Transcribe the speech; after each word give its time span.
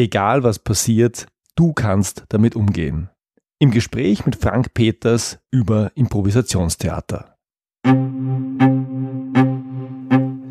Egal 0.00 0.42
was 0.44 0.58
passiert, 0.58 1.26
du 1.56 1.74
kannst 1.74 2.24
damit 2.30 2.56
umgehen. 2.56 3.10
Im 3.58 3.70
Gespräch 3.70 4.24
mit 4.24 4.34
Frank 4.34 4.72
Peters 4.72 5.38
über 5.50 5.92
Improvisationstheater. 5.94 7.36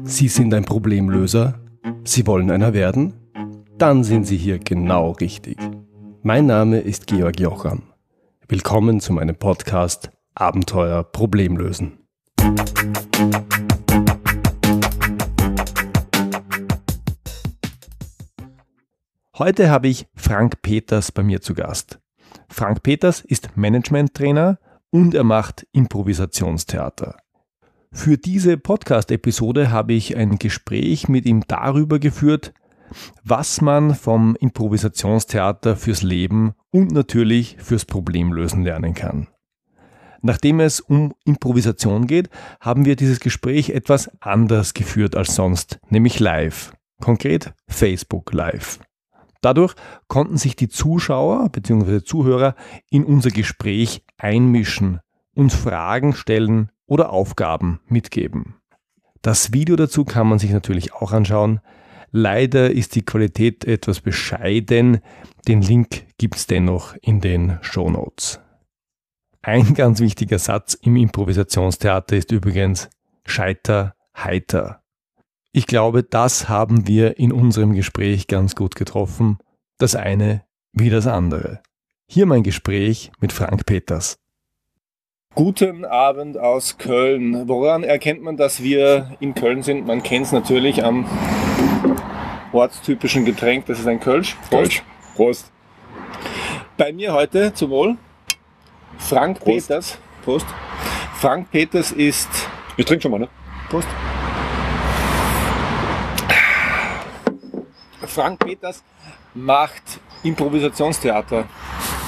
Sie 0.03 0.27
sind 0.27 0.53
ein 0.53 0.65
Problemlöser? 0.65 1.59
Sie 2.03 2.27
wollen 2.27 2.51
einer 2.51 2.75
werden? 2.75 3.15
Dann 3.79 4.03
sind 4.03 4.27
Sie 4.27 4.37
hier 4.37 4.59
genau 4.59 5.13
richtig. 5.13 5.57
Mein 6.21 6.45
Name 6.45 6.81
ist 6.81 7.07
Georg 7.07 7.39
Jocham. 7.39 7.81
Willkommen 8.47 8.99
zu 8.99 9.13
meinem 9.13 9.35
Podcast 9.35 10.11
Abenteuer 10.35 11.03
Problemlösen. 11.03 11.97
Heute 19.39 19.69
habe 19.69 19.87
ich 19.87 20.05
Frank 20.15 20.61
Peters 20.61 21.13
bei 21.13 21.23
mir 21.23 21.39
zu 21.39 21.53
Gast. 21.53 22.01
Frank 22.49 22.83
Peters 22.83 23.21
ist 23.21 23.55
Management-Trainer 23.55 24.59
und 24.89 25.15
er 25.15 25.23
macht 25.23 25.65
Improvisationstheater. 25.71 27.15
Für 27.93 28.17
diese 28.17 28.57
Podcast-Episode 28.57 29.71
habe 29.71 29.93
ich 29.93 30.17
ein 30.17 30.39
Gespräch 30.39 31.07
mit 31.07 31.25
ihm 31.25 31.45
darüber 31.47 31.99
geführt, 31.99 32.53
was 33.23 33.61
man 33.61 33.95
vom 33.95 34.35
Improvisationstheater 34.35 35.77
fürs 35.77 36.01
Leben 36.01 36.53
und 36.71 36.91
natürlich 36.91 37.55
fürs 37.59 37.85
Problemlösen 37.85 38.63
lernen 38.63 38.93
kann. 38.93 39.29
Nachdem 40.21 40.59
es 40.59 40.81
um 40.81 41.13
Improvisation 41.23 42.07
geht, 42.07 42.29
haben 42.59 42.83
wir 42.83 42.97
dieses 42.97 43.21
Gespräch 43.21 43.69
etwas 43.69 44.11
anders 44.19 44.73
geführt 44.73 45.15
als 45.15 45.33
sonst, 45.33 45.79
nämlich 45.87 46.19
live. 46.19 46.73
Konkret 46.99 47.53
Facebook 47.69 48.33
Live. 48.33 48.79
Dadurch 49.41 49.73
konnten 50.07 50.37
sich 50.37 50.55
die 50.55 50.69
Zuschauer 50.69 51.49
bzw. 51.49 52.03
Zuhörer 52.03 52.55
in 52.89 53.05
unser 53.05 53.29
Gespräch 53.29 54.03
einmischen, 54.17 54.99
uns 55.33 55.55
Fragen 55.55 56.13
stellen 56.13 56.71
oder 56.85 57.11
Aufgaben 57.11 57.79
mitgeben. 57.87 58.55
Das 59.21 59.53
Video 59.53 59.75
dazu 59.75 60.05
kann 60.05 60.27
man 60.27 60.39
sich 60.39 60.51
natürlich 60.51 60.93
auch 60.93 61.11
anschauen. 61.11 61.59
Leider 62.11 62.71
ist 62.71 62.95
die 62.95 63.03
Qualität 63.03 63.65
etwas 63.65 64.01
bescheiden. 64.01 64.99
Den 65.47 65.61
Link 65.61 66.05
gibt's 66.17 66.47
dennoch 66.47 66.95
in 67.01 67.21
den 67.21 67.59
Show 67.61 67.89
Notes. 67.89 68.39
Ein 69.41 69.73
ganz 69.73 69.99
wichtiger 69.99 70.39
Satz 70.39 70.73
im 70.73 70.95
Improvisationstheater 70.95 72.17
ist 72.17 72.31
übrigens 72.31 72.89
Scheiter 73.25 73.95
heiter. 74.15 74.81
Ich 75.51 75.65
glaube, 75.65 76.03
das 76.03 76.47
haben 76.47 76.87
wir 76.87 77.17
in 77.17 77.31
unserem 77.31 77.73
Gespräch 77.73 78.27
ganz 78.27 78.55
gut 78.55 78.75
getroffen. 78.75 79.39
Das 79.79 79.95
eine 79.95 80.43
wie 80.73 80.91
das 80.91 81.07
andere. 81.07 81.61
Hier 82.07 82.27
mein 82.27 82.43
Gespräch 82.43 83.11
mit 83.19 83.33
Frank 83.33 83.65
Peters. 83.65 84.19
Guten 85.33 85.85
Abend 85.85 86.37
aus 86.37 86.77
Köln. 86.77 87.47
Woran 87.47 87.83
erkennt 87.83 88.21
man, 88.21 88.37
dass 88.37 88.61
wir 88.61 89.17
in 89.19 89.33
Köln 89.33 89.63
sind? 89.63 89.87
Man 89.87 90.03
kennt 90.03 90.27
es 90.27 90.31
natürlich 90.31 90.83
am 90.83 91.05
ortstypischen 92.51 93.25
Getränk. 93.25 93.65
Das 93.65 93.79
ist 93.79 93.87
ein 93.87 93.99
Kölsch. 93.99 94.35
Prost. 94.51 94.83
Prost. 95.15 95.51
Bei 96.77 96.93
mir 96.93 97.11
heute 97.13 97.53
zum 97.55 97.71
Wohl 97.71 97.97
Frank 98.99 99.39
Prost. 99.39 99.67
Peters. 99.67 99.97
Prost. 100.23 100.45
Frank 101.15 101.49
Peters 101.49 101.91
ist. 101.91 102.29
Ich 102.77 102.85
trinke 102.85 103.01
schon 103.01 103.11
mal, 103.11 103.19
ne? 103.19 103.29
Prost. 103.69 103.87
Frank 108.09 108.39
Peters 108.39 108.83
macht 109.33 109.83
Improvisationstheater. 110.23 111.45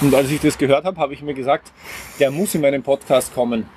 Und 0.01 0.13
als 0.13 0.31
ich 0.31 0.41
das 0.41 0.57
gehört 0.57 0.85
habe, 0.85 0.99
habe 0.99 1.13
ich 1.13 1.21
mir 1.21 1.33
gesagt, 1.33 1.71
der 2.19 2.31
muss 2.31 2.55
in 2.55 2.61
meinen 2.61 2.83
Podcast 2.83 3.33
kommen. 3.33 3.69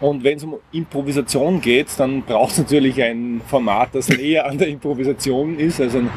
Und 0.00 0.24
wenn 0.24 0.36
es 0.36 0.44
um 0.44 0.56
Improvisation 0.72 1.60
geht, 1.60 1.88
dann 1.98 2.22
braucht 2.22 2.52
es 2.52 2.58
natürlich 2.58 3.02
ein 3.02 3.40
Format, 3.46 3.90
das 3.94 4.08
näher 4.08 4.46
an 4.46 4.58
der 4.58 4.68
Improvisation 4.68 5.58
ist, 5.58 5.80
also 5.80 5.98
ein, 5.98 6.10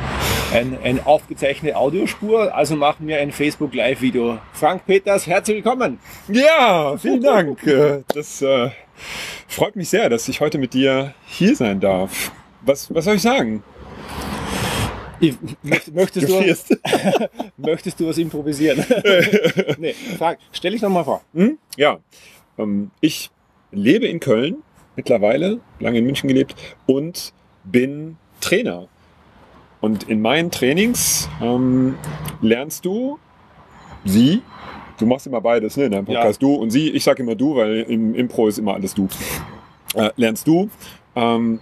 ein, 0.54 0.78
ein 0.84 1.06
aufgezeichnete 1.06 1.78
Audiospur. 1.78 2.54
Also 2.54 2.76
machen 2.76 3.08
wir 3.08 3.20
ein 3.20 3.32
Facebook 3.32 3.74
Live-Video. 3.74 4.40
Frank 4.54 4.86
Peters, 4.86 5.28
herzlich 5.28 5.64
willkommen. 5.64 6.00
Ja, 6.28 6.98
vielen 6.98 7.22
Dank. 7.22 7.66
Äh, 7.66 8.04
das 8.14 8.42
äh, 8.42 8.70
freut 9.48 9.76
mich 9.78 9.90
sehr, 9.90 10.10
dass 10.10 10.28
ich 10.28 10.42
heute 10.42 10.58
mit 10.58 10.74
dir 10.74 11.14
hier 11.26 11.56
sein 11.56 11.80
darf. 11.80 12.32
Was, 12.62 12.94
was 12.94 13.06
soll 13.06 13.16
ich 13.16 13.22
sagen? 13.22 13.64
Ich, 15.20 15.36
möchtest, 15.94 16.30
du, 16.30 16.80
möchtest 17.58 18.00
du 18.00 18.08
was 18.08 18.18
improvisieren? 18.18 18.84
nee, 19.78 19.94
frag, 20.18 20.40
stell 20.52 20.72
dich 20.72 20.82
doch 20.82 20.90
mal 20.90 21.04
vor. 21.04 21.22
Hm? 21.34 21.58
Ja, 21.76 22.00
ähm, 22.58 22.92
ich 23.02 23.30
lebe 23.72 24.08
in 24.08 24.20
Köln 24.20 24.58
mittlerweile, 24.96 25.60
lange 25.80 26.00
in 26.00 26.06
München 26.06 26.28
gelebt 26.28 26.56
und 26.86 27.34
bin 27.64 28.18
Trainer. 28.42 28.88
Und 29.82 30.10
in 30.10 30.22
meinen 30.22 30.52
Trainings 30.52 31.30
ähm, 31.42 31.96
lernst 32.42 32.84
du 32.86 33.18
sie, 34.04 34.42
du 34.98 35.06
machst 35.06 35.28
immer 35.28 35.40
beides 35.40 35.78
ne, 35.78 35.86
in 35.86 35.92
deinem 35.92 36.06
Podcast, 36.06 36.42
ja. 36.42 36.48
du 36.48 36.56
und 36.56 36.72
sie. 36.72 36.90
Ich 36.90 37.04
sage 37.04 37.24
immer 37.24 37.36
du, 37.36 37.56
weil 37.56 37.82
im 37.84 38.14
Impro 38.14 38.48
ist 38.48 38.60
immer 38.60 38.74
alles 38.74 38.94
du. 38.94 39.08
Äh, 39.96 40.10
lernst 40.18 40.48
du 40.48 40.70
ähm, 41.16 41.60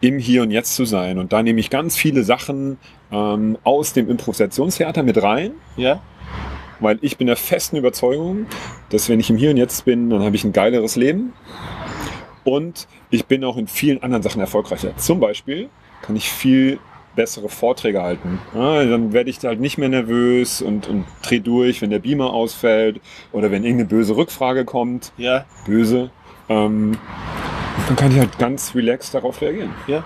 im 0.00 0.18
Hier 0.18 0.42
und 0.42 0.50
Jetzt 0.50 0.74
zu 0.74 0.84
sein. 0.84 1.18
Und 1.18 1.32
da 1.32 1.42
nehme 1.42 1.60
ich 1.60 1.70
ganz 1.70 1.96
viele 1.96 2.22
Sachen 2.22 2.78
ähm, 3.10 3.58
aus 3.64 3.92
dem 3.92 4.10
Improvisationstheater 4.10 5.02
mit 5.02 5.22
rein. 5.22 5.52
Ja. 5.76 6.00
Weil 6.80 6.98
ich 7.00 7.16
bin 7.16 7.26
der 7.26 7.36
festen 7.36 7.76
Überzeugung, 7.76 8.46
dass 8.90 9.08
wenn 9.08 9.20
ich 9.20 9.30
im 9.30 9.36
Hier 9.36 9.50
und 9.50 9.56
Jetzt 9.56 9.84
bin, 9.84 10.10
dann 10.10 10.22
habe 10.22 10.36
ich 10.36 10.44
ein 10.44 10.52
geileres 10.52 10.96
Leben. 10.96 11.32
Und 12.44 12.86
ich 13.10 13.26
bin 13.26 13.42
auch 13.44 13.56
in 13.56 13.66
vielen 13.66 14.02
anderen 14.02 14.22
Sachen 14.22 14.40
erfolgreicher. 14.40 14.96
Zum 14.96 15.18
Beispiel 15.18 15.68
kann 16.02 16.16
ich 16.16 16.30
viel 16.30 16.78
bessere 17.16 17.48
Vorträge 17.48 18.02
halten. 18.02 18.38
Ja, 18.54 18.84
dann 18.84 19.12
werde 19.12 19.30
ich 19.30 19.38
halt 19.42 19.58
nicht 19.58 19.78
mehr 19.78 19.88
nervös 19.88 20.62
und, 20.62 20.86
und 20.86 21.06
drehe 21.22 21.40
durch, 21.40 21.82
wenn 21.82 21.90
der 21.90 21.98
Beamer 21.98 22.32
ausfällt 22.32 23.00
oder 23.32 23.50
wenn 23.50 23.64
irgendeine 23.64 23.88
böse 23.88 24.16
Rückfrage 24.16 24.64
kommt. 24.64 25.12
Ja. 25.16 25.46
Böse. 25.64 26.10
Ähm, 26.48 26.98
dann 27.86 27.96
kann 27.96 28.10
ich 28.10 28.18
halt 28.18 28.38
ganz 28.38 28.74
relaxed 28.74 29.14
darauf 29.14 29.40
reagieren. 29.40 29.72
Ja. 29.86 30.04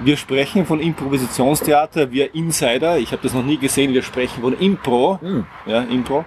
Wir 0.00 0.16
sprechen 0.16 0.66
von 0.66 0.80
Improvisationstheater, 0.80 2.10
wir 2.12 2.34
Insider, 2.34 2.98
ich 2.98 3.12
habe 3.12 3.22
das 3.22 3.34
noch 3.34 3.44
nie 3.44 3.58
gesehen, 3.58 3.92
wir 3.92 4.02
sprechen 4.02 4.42
von 4.42 4.58
Impro. 4.58 5.18
Hm. 5.20 5.46
Ja, 5.66 5.82
Impro. 5.82 6.24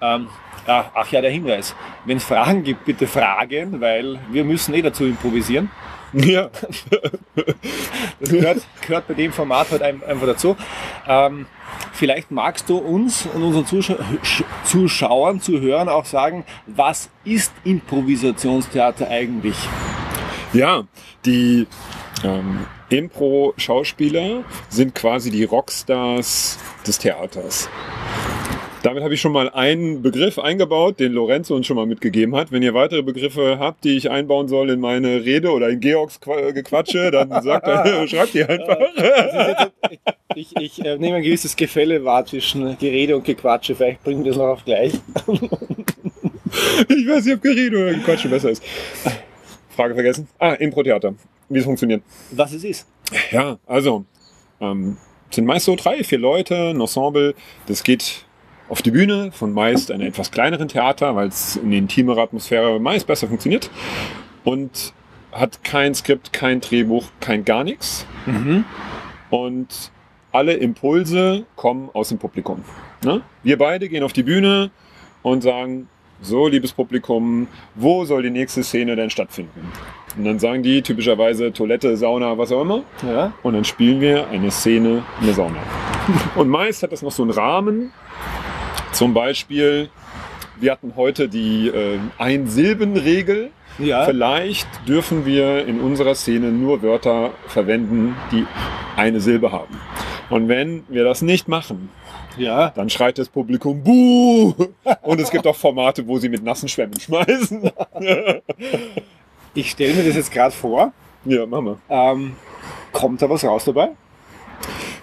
Ähm, 0.00 0.28
ach, 0.66 0.86
ach 0.94 1.10
ja, 1.10 1.20
der 1.20 1.30
Hinweis. 1.30 1.74
Wenn 2.04 2.18
es 2.18 2.24
Fragen 2.24 2.64
gibt, 2.64 2.84
bitte 2.84 3.06
fragen, 3.06 3.80
weil 3.80 4.18
wir 4.30 4.44
müssen 4.44 4.74
eh 4.74 4.82
dazu 4.82 5.04
improvisieren. 5.04 5.70
Ja. 6.12 6.50
das 8.20 8.30
gehört, 8.30 8.62
gehört 8.80 9.08
bei 9.08 9.14
dem 9.14 9.32
Format 9.32 9.70
halt 9.70 9.82
einfach 9.82 10.26
dazu. 10.26 10.56
Ähm, 11.06 11.46
vielleicht 11.92 12.30
magst 12.30 12.68
du 12.68 12.78
uns 12.78 13.26
und 13.26 13.42
unseren 13.42 13.66
Zuschau 13.66 13.96
Zuschauern, 14.64 15.40
Zuhörern 15.40 15.88
auch 15.88 16.04
sagen, 16.04 16.44
was 16.66 17.10
ist 17.24 17.52
Improvisationstheater 17.64 19.08
eigentlich? 19.08 19.56
Ja, 20.56 20.84
die 21.26 21.66
ähm, 22.24 22.64
Impro-Schauspieler 22.88 24.42
sind 24.70 24.94
quasi 24.94 25.30
die 25.30 25.44
Rockstars 25.44 26.58
des 26.86 26.98
Theaters. 26.98 27.68
Damit 28.82 29.02
habe 29.02 29.12
ich 29.12 29.20
schon 29.20 29.32
mal 29.32 29.50
einen 29.50 30.00
Begriff 30.00 30.38
eingebaut, 30.38 30.98
den 30.98 31.12
Lorenzo 31.12 31.54
uns 31.54 31.66
schon 31.66 31.76
mal 31.76 31.84
mitgegeben 31.84 32.34
hat. 32.34 32.52
Wenn 32.52 32.62
ihr 32.62 32.72
weitere 32.72 33.02
Begriffe 33.02 33.58
habt, 33.58 33.84
die 33.84 33.98
ich 33.98 34.10
einbauen 34.10 34.48
soll 34.48 34.70
in 34.70 34.80
meine 34.80 35.26
Rede 35.26 35.50
oder 35.50 35.68
in 35.68 35.80
Georgs 35.80 36.20
Gequatsche, 36.20 37.10
dann 37.10 37.42
sagt 37.42 37.66
er, 37.66 38.08
schreibt 38.08 38.32
die 38.32 38.44
einfach. 38.44 38.78
Also 38.96 39.70
ich, 40.36 40.56
ich 40.56 40.82
äh, 40.82 40.96
nehme 40.96 41.16
ein 41.16 41.22
gewisses 41.22 41.54
Gefälle 41.54 42.02
wahr 42.02 42.24
zwischen 42.24 42.78
Gerede 42.78 43.14
und 43.14 43.26
Gequatsche. 43.26 43.74
Vielleicht 43.74 44.02
bringen 44.02 44.24
wir 44.24 44.30
das 44.30 44.38
noch 44.38 44.46
auf 44.46 44.64
gleich. 44.64 44.94
ich 45.26 47.08
weiß 47.08 47.26
nicht, 47.26 47.34
ob 47.34 47.42
Gerede 47.42 47.76
oder 47.76 47.92
Gequatsche 47.92 48.28
besser 48.30 48.50
ist. 48.50 48.62
Frage 49.76 49.94
vergessen. 49.94 50.28
Ah, 50.38 50.52
Impro-Theater. 50.54 51.14
Wie 51.48 51.58
es 51.58 51.64
funktioniert. 51.64 52.02
Was 52.32 52.52
es 52.52 52.64
ist. 52.64 52.88
Ja, 53.30 53.58
also, 53.66 54.04
ähm, 54.60 54.96
sind 55.30 55.44
meist 55.44 55.66
so 55.66 55.76
drei, 55.76 56.02
vier 56.02 56.18
Leute, 56.18 56.70
ein 56.70 56.80
Ensemble. 56.80 57.34
Das 57.66 57.82
geht 57.82 58.24
auf 58.68 58.82
die 58.82 58.90
Bühne 58.90 59.30
von 59.32 59.52
meist 59.52 59.90
einem 59.90 60.08
etwas 60.08 60.30
kleineren 60.30 60.68
Theater, 60.68 61.14
weil 61.14 61.28
es 61.28 61.56
in 61.56 61.70
die 61.70 61.78
intimere 61.78 62.20
Atmosphäre 62.20 62.80
meist 62.80 63.06
besser 63.06 63.28
funktioniert. 63.28 63.70
Und 64.44 64.92
hat 65.32 65.62
kein 65.62 65.94
Skript, 65.94 66.32
kein 66.32 66.60
Drehbuch, 66.60 67.04
kein 67.20 67.44
gar 67.44 67.62
nichts. 67.62 68.06
Mhm. 68.26 68.64
Und 69.30 69.92
alle 70.32 70.54
Impulse 70.54 71.44
kommen 71.56 71.90
aus 71.92 72.08
dem 72.08 72.18
Publikum. 72.18 72.64
Ne? 73.04 73.22
Wir 73.42 73.58
beide 73.58 73.88
gehen 73.88 74.02
auf 74.02 74.12
die 74.12 74.22
Bühne 74.22 74.70
und 75.22 75.42
sagen, 75.42 75.88
so, 76.22 76.48
liebes 76.48 76.72
Publikum, 76.72 77.46
wo 77.74 78.04
soll 78.04 78.22
die 78.22 78.30
nächste 78.30 78.62
Szene 78.62 78.96
denn 78.96 79.10
stattfinden? 79.10 79.72
Und 80.16 80.24
dann 80.24 80.38
sagen 80.38 80.62
die 80.62 80.80
typischerweise 80.80 81.52
Toilette, 81.52 81.96
Sauna, 81.96 82.38
was 82.38 82.50
auch 82.52 82.62
immer. 82.62 82.82
Ja. 83.06 83.32
Und 83.42 83.52
dann 83.52 83.64
spielen 83.64 84.00
wir 84.00 84.28
eine 84.28 84.50
Szene 84.50 85.02
in 85.20 85.26
der 85.26 85.34
Sauna. 85.34 85.58
Und 86.36 86.48
meist 86.48 86.82
hat 86.82 86.92
das 86.92 87.02
noch 87.02 87.12
so 87.12 87.22
einen 87.22 87.32
Rahmen. 87.32 87.92
Zum 88.92 89.12
Beispiel, 89.12 89.90
wir 90.58 90.72
hatten 90.72 90.94
heute 90.96 91.28
die 91.28 91.68
äh, 91.68 91.98
Einsilbenregel. 92.18 93.50
Ja. 93.78 94.06
Vielleicht 94.06 94.66
dürfen 94.88 95.26
wir 95.26 95.66
in 95.66 95.80
unserer 95.80 96.14
Szene 96.14 96.50
nur 96.50 96.80
Wörter 96.82 97.32
verwenden, 97.46 98.16
die 98.32 98.46
eine 98.96 99.20
Silbe 99.20 99.52
haben. 99.52 99.78
Und 100.30 100.48
wenn 100.48 100.84
wir 100.88 101.04
das 101.04 101.20
nicht 101.20 101.46
machen, 101.46 101.90
Ja. 102.36 102.70
dann 102.70 102.90
schreit 102.90 103.18
das 103.18 103.28
Publikum 103.28 103.82
Buh! 103.82 104.54
Und 105.02 105.20
es 105.20 105.30
gibt 105.30 105.46
auch 105.46 105.56
Formate, 105.56 106.06
wo 106.06 106.18
sie 106.18 106.28
mit 106.28 106.42
nassen 106.42 106.68
Schwämmen 106.68 106.98
schmeißen. 106.98 107.70
Ich 109.54 109.70
stelle 109.70 109.94
mir 109.94 110.04
das 110.04 110.16
jetzt 110.16 110.30
gerade 110.32 110.54
vor. 110.54 110.92
ja, 111.24 111.46
Mama. 111.46 111.78
Ähm, 111.88 112.36
kommt 112.92 113.22
da 113.22 113.30
was 113.30 113.44
raus 113.44 113.64
dabei? 113.64 113.90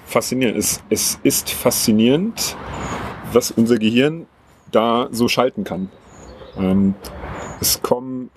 Faszinierend. 0.05 0.57
Es, 0.57 0.83
es 0.89 1.19
ist 1.23 1.49
faszinierend, 1.49 2.55
was 3.31 3.49
unser 3.51 3.77
Gehirn 3.77 4.27
da 4.71 5.07
so 5.11 5.27
schalten 5.27 5.63
kann. 5.63 5.89
Ähm, 6.57 6.93
es 7.59 7.81
kommen 7.81 8.29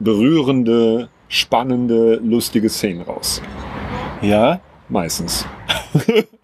berührende, 0.00 1.08
spannende, 1.28 2.16
lustige 2.16 2.68
Szenen 2.68 3.02
raus. 3.02 3.40
Ja. 4.20 4.60
Meistens. 4.88 5.46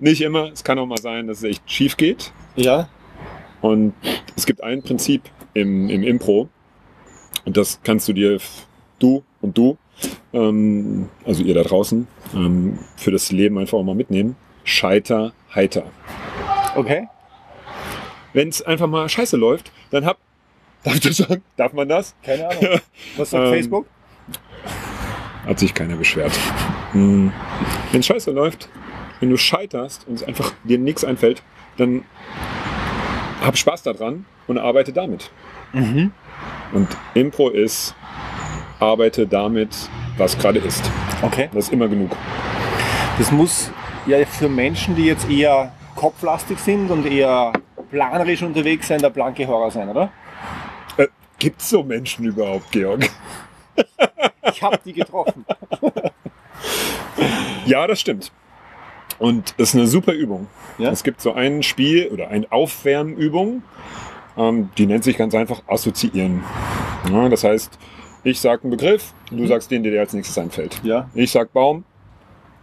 Nicht 0.00 0.20
immer. 0.20 0.50
Es 0.52 0.64
kann 0.64 0.78
auch 0.78 0.86
mal 0.86 1.00
sein, 1.00 1.26
dass 1.26 1.38
es 1.38 1.44
echt 1.44 1.70
schief 1.70 1.96
geht. 1.96 2.32
Ja. 2.56 2.88
Und 3.60 3.94
es 4.36 4.46
gibt 4.46 4.62
ein 4.62 4.82
Prinzip 4.82 5.22
im, 5.54 5.88
im 5.88 6.02
Impro. 6.02 6.48
Und 7.44 7.56
das 7.56 7.80
kannst 7.82 8.08
du 8.08 8.12
dir, 8.12 8.38
du 8.98 9.22
und 9.40 9.56
du, 9.58 9.76
ähm, 10.32 11.08
also 11.24 11.42
ihr 11.42 11.54
da 11.54 11.62
draußen, 11.62 12.06
ähm, 12.34 12.78
für 12.96 13.10
das 13.10 13.32
Leben 13.32 13.58
einfach 13.58 13.78
auch 13.78 13.84
mal 13.84 13.94
mitnehmen. 13.94 14.36
Scheiter, 14.64 15.32
heiter. 15.54 15.84
Okay. 16.76 17.08
Wenn 18.32 18.48
es 18.48 18.62
einfach 18.62 18.86
mal 18.86 19.08
scheiße 19.08 19.36
läuft, 19.36 19.72
dann 19.90 20.04
hab, 20.06 20.18
darf, 20.84 20.94
ich 20.94 21.00
das 21.00 21.16
sagen? 21.16 21.42
darf 21.56 21.72
man 21.72 21.88
das? 21.88 22.14
Keine 22.22 22.48
Ahnung. 22.48 22.80
Was 23.16 23.30
sagt 23.30 23.44
Ähm, 23.44 23.52
Facebook? 23.52 23.86
Hat 25.46 25.58
sich 25.58 25.74
keiner 25.74 25.96
beschwert. 25.96 26.32
Hm. 26.92 27.32
Wenn 27.90 28.00
es 28.00 28.06
scheiße 28.06 28.30
läuft, 28.30 28.68
wenn 29.22 29.30
du 29.30 29.36
scheiterst 29.36 30.06
und 30.08 30.14
es 30.14 30.24
einfach 30.24 30.52
dir 30.64 30.78
nichts 30.78 31.04
einfällt, 31.04 31.44
dann 31.76 32.04
hab 33.40 33.56
Spaß 33.56 33.84
daran 33.84 34.26
und 34.48 34.58
arbeite 34.58 34.92
damit. 34.92 35.30
Mhm. 35.72 36.10
Und 36.72 36.88
Impro 37.14 37.48
ist, 37.48 37.94
arbeite 38.80 39.28
damit, 39.28 39.88
was 40.16 40.36
gerade 40.36 40.58
ist. 40.58 40.90
Okay. 41.22 41.48
Das 41.52 41.66
ist 41.66 41.72
immer 41.72 41.86
genug. 41.86 42.10
Das 43.16 43.30
muss 43.30 43.70
ja 44.06 44.26
für 44.26 44.48
Menschen, 44.48 44.96
die 44.96 45.04
jetzt 45.04 45.30
eher 45.30 45.72
kopflastig 45.94 46.58
sind 46.58 46.90
und 46.90 47.06
eher 47.06 47.52
planerisch 47.92 48.42
unterwegs 48.42 48.88
sein, 48.88 49.00
der 49.00 49.10
blanke 49.10 49.46
Horror 49.46 49.70
sein, 49.70 49.88
oder? 49.88 50.10
Äh, 50.96 51.06
Gibt 51.38 51.60
es 51.60 51.70
so 51.70 51.84
Menschen 51.84 52.24
überhaupt, 52.24 52.72
Georg? 52.72 53.08
Ich 54.52 54.60
habe 54.60 54.80
die 54.84 54.92
getroffen. 54.92 55.46
Ja, 57.64 57.86
das 57.86 58.00
stimmt. 58.00 58.32
Und 59.22 59.54
es 59.56 59.68
ist 59.68 59.74
eine 59.76 59.86
super 59.86 60.14
Übung. 60.14 60.48
Ja? 60.78 60.90
Es 60.90 61.04
gibt 61.04 61.20
so 61.20 61.32
ein 61.32 61.62
Spiel 61.62 62.08
oder 62.08 62.26
eine 62.26 62.50
Aufwärmübung, 62.50 63.62
ähm, 64.36 64.70
die 64.76 64.84
nennt 64.86 65.04
sich 65.04 65.16
ganz 65.16 65.32
einfach 65.36 65.62
Assoziieren. 65.68 66.42
Ja, 67.08 67.28
das 67.28 67.44
heißt, 67.44 67.78
ich 68.24 68.40
sage 68.40 68.62
einen 68.62 68.72
Begriff, 68.72 69.14
du 69.30 69.46
sagst 69.46 69.70
den, 69.70 69.84
der 69.84 69.92
dir 69.92 70.00
als 70.00 70.12
nächstes 70.12 70.36
einfällt. 70.38 70.80
Ja. 70.82 71.08
Ich 71.14 71.30
sag 71.30 71.52
Baum, 71.52 71.84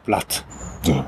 Blatt. 0.06 0.44
so, 0.84 1.02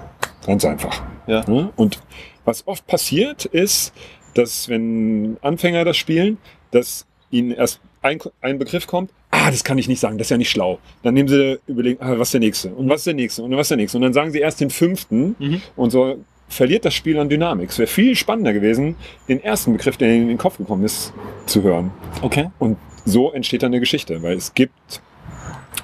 ganz 0.46 0.64
einfach. 0.64 1.02
Ja, 1.28 1.44
Und 1.76 2.00
was 2.46 2.66
oft 2.66 2.88
passiert 2.88 3.44
ist, 3.44 3.94
dass 4.36 4.70
wenn 4.70 5.36
Anfänger 5.42 5.84
das 5.84 5.98
spielen, 5.98 6.38
dass 6.72 7.06
ihnen 7.30 7.52
erst 7.52 7.82
ein, 8.02 8.20
ein 8.42 8.58
Begriff 8.60 8.88
kommt, 8.88 9.12
ah, 9.32 9.52
das 9.52 9.64
kann 9.64 9.78
ich 9.78 9.88
nicht 9.88 10.00
sagen, 10.00 10.18
das 10.18 10.28
ist 10.28 10.32
ja 10.32 10.38
nicht 10.38 10.50
schlau. 10.50 10.80
Dann 11.04 11.14
nehmen 11.14 11.30
sie 11.30 11.60
überlegen, 11.68 12.02
ah, 12.02 12.18
was 12.18 12.30
ist 12.30 12.34
der 12.34 12.40
nächste 12.42 12.70
und 12.70 12.90
was 12.90 13.02
ist 13.02 13.08
der 13.08 13.14
nächste 13.14 13.44
und 13.44 13.52
was 13.52 13.62
ist 13.62 13.70
der 13.70 13.78
nächste 13.78 13.98
und 13.98 14.02
dann 14.04 14.14
sagen 14.14 14.32
sie 14.32 14.40
erst 14.40 14.60
den 14.62 14.70
fünften 14.70 15.36
Mhm. 15.40 15.62
und 15.76 15.92
so 15.92 16.18
verliert 16.50 16.84
das 16.84 16.94
Spiel 16.94 17.18
an 17.18 17.30
Dynamik. 17.30 17.70
Es 17.70 17.80
wäre 17.80 17.88
viel 17.88 18.16
spannender 18.16 18.52
gewesen, 18.52 18.96
den 19.30 19.42
ersten 19.42 19.72
Begriff, 19.72 19.96
der 19.98 20.10
ihnen 20.10 20.24
in 20.24 20.28
den 20.30 20.38
Kopf 20.38 20.58
gekommen 20.58 20.84
ist, 20.84 21.14
zu 21.46 21.64
hören. 21.64 21.92
Okay. 22.22 22.50
Und 22.60 22.78
so 23.06 23.32
entsteht 23.32 23.64
dann 23.64 23.72
eine 23.72 23.80
Geschichte, 23.80 24.22
weil 24.22 24.36
es 24.36 24.54
gibt, 24.54 25.02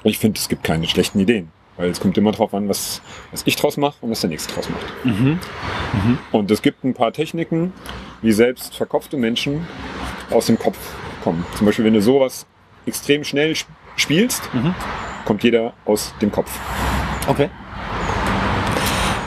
ich 0.04 0.18
finde, 0.18 0.38
es 0.38 0.48
gibt 0.48 0.64
keine 0.64 0.86
schlechten 0.86 1.20
Ideen. 1.20 1.50
Weil 1.78 1.88
es 1.90 2.00
kommt 2.00 2.18
immer 2.18 2.32
drauf 2.32 2.52
an, 2.54 2.68
was, 2.68 3.00
was 3.30 3.44
ich 3.46 3.54
draus 3.56 3.76
mache 3.76 3.96
und 4.02 4.10
was 4.10 4.20
der 4.20 4.30
nächste 4.30 4.52
draus 4.52 4.68
macht. 4.68 4.84
Mhm. 5.04 5.38
Und 6.32 6.50
es 6.50 6.60
gibt 6.60 6.84
ein 6.84 6.92
paar 6.92 7.12
Techniken, 7.12 7.72
wie 8.20 8.32
selbst 8.32 8.74
verkopfte 8.76 9.16
Menschen 9.16 9.66
aus 10.30 10.46
dem 10.46 10.58
Kopf 10.58 10.76
kommen. 11.22 11.44
Zum 11.56 11.66
Beispiel, 11.66 11.84
wenn 11.84 11.94
du 11.94 12.00
sowas 12.02 12.46
extrem 12.86 13.24
schnell 13.24 13.52
sp- 13.56 13.70
spielst, 13.96 14.48
Mhm. 14.54 14.74
kommt 15.24 15.42
jeder 15.44 15.72
aus 15.84 16.14
dem 16.20 16.30
Kopf. 16.32 16.50
Okay. 17.26 17.48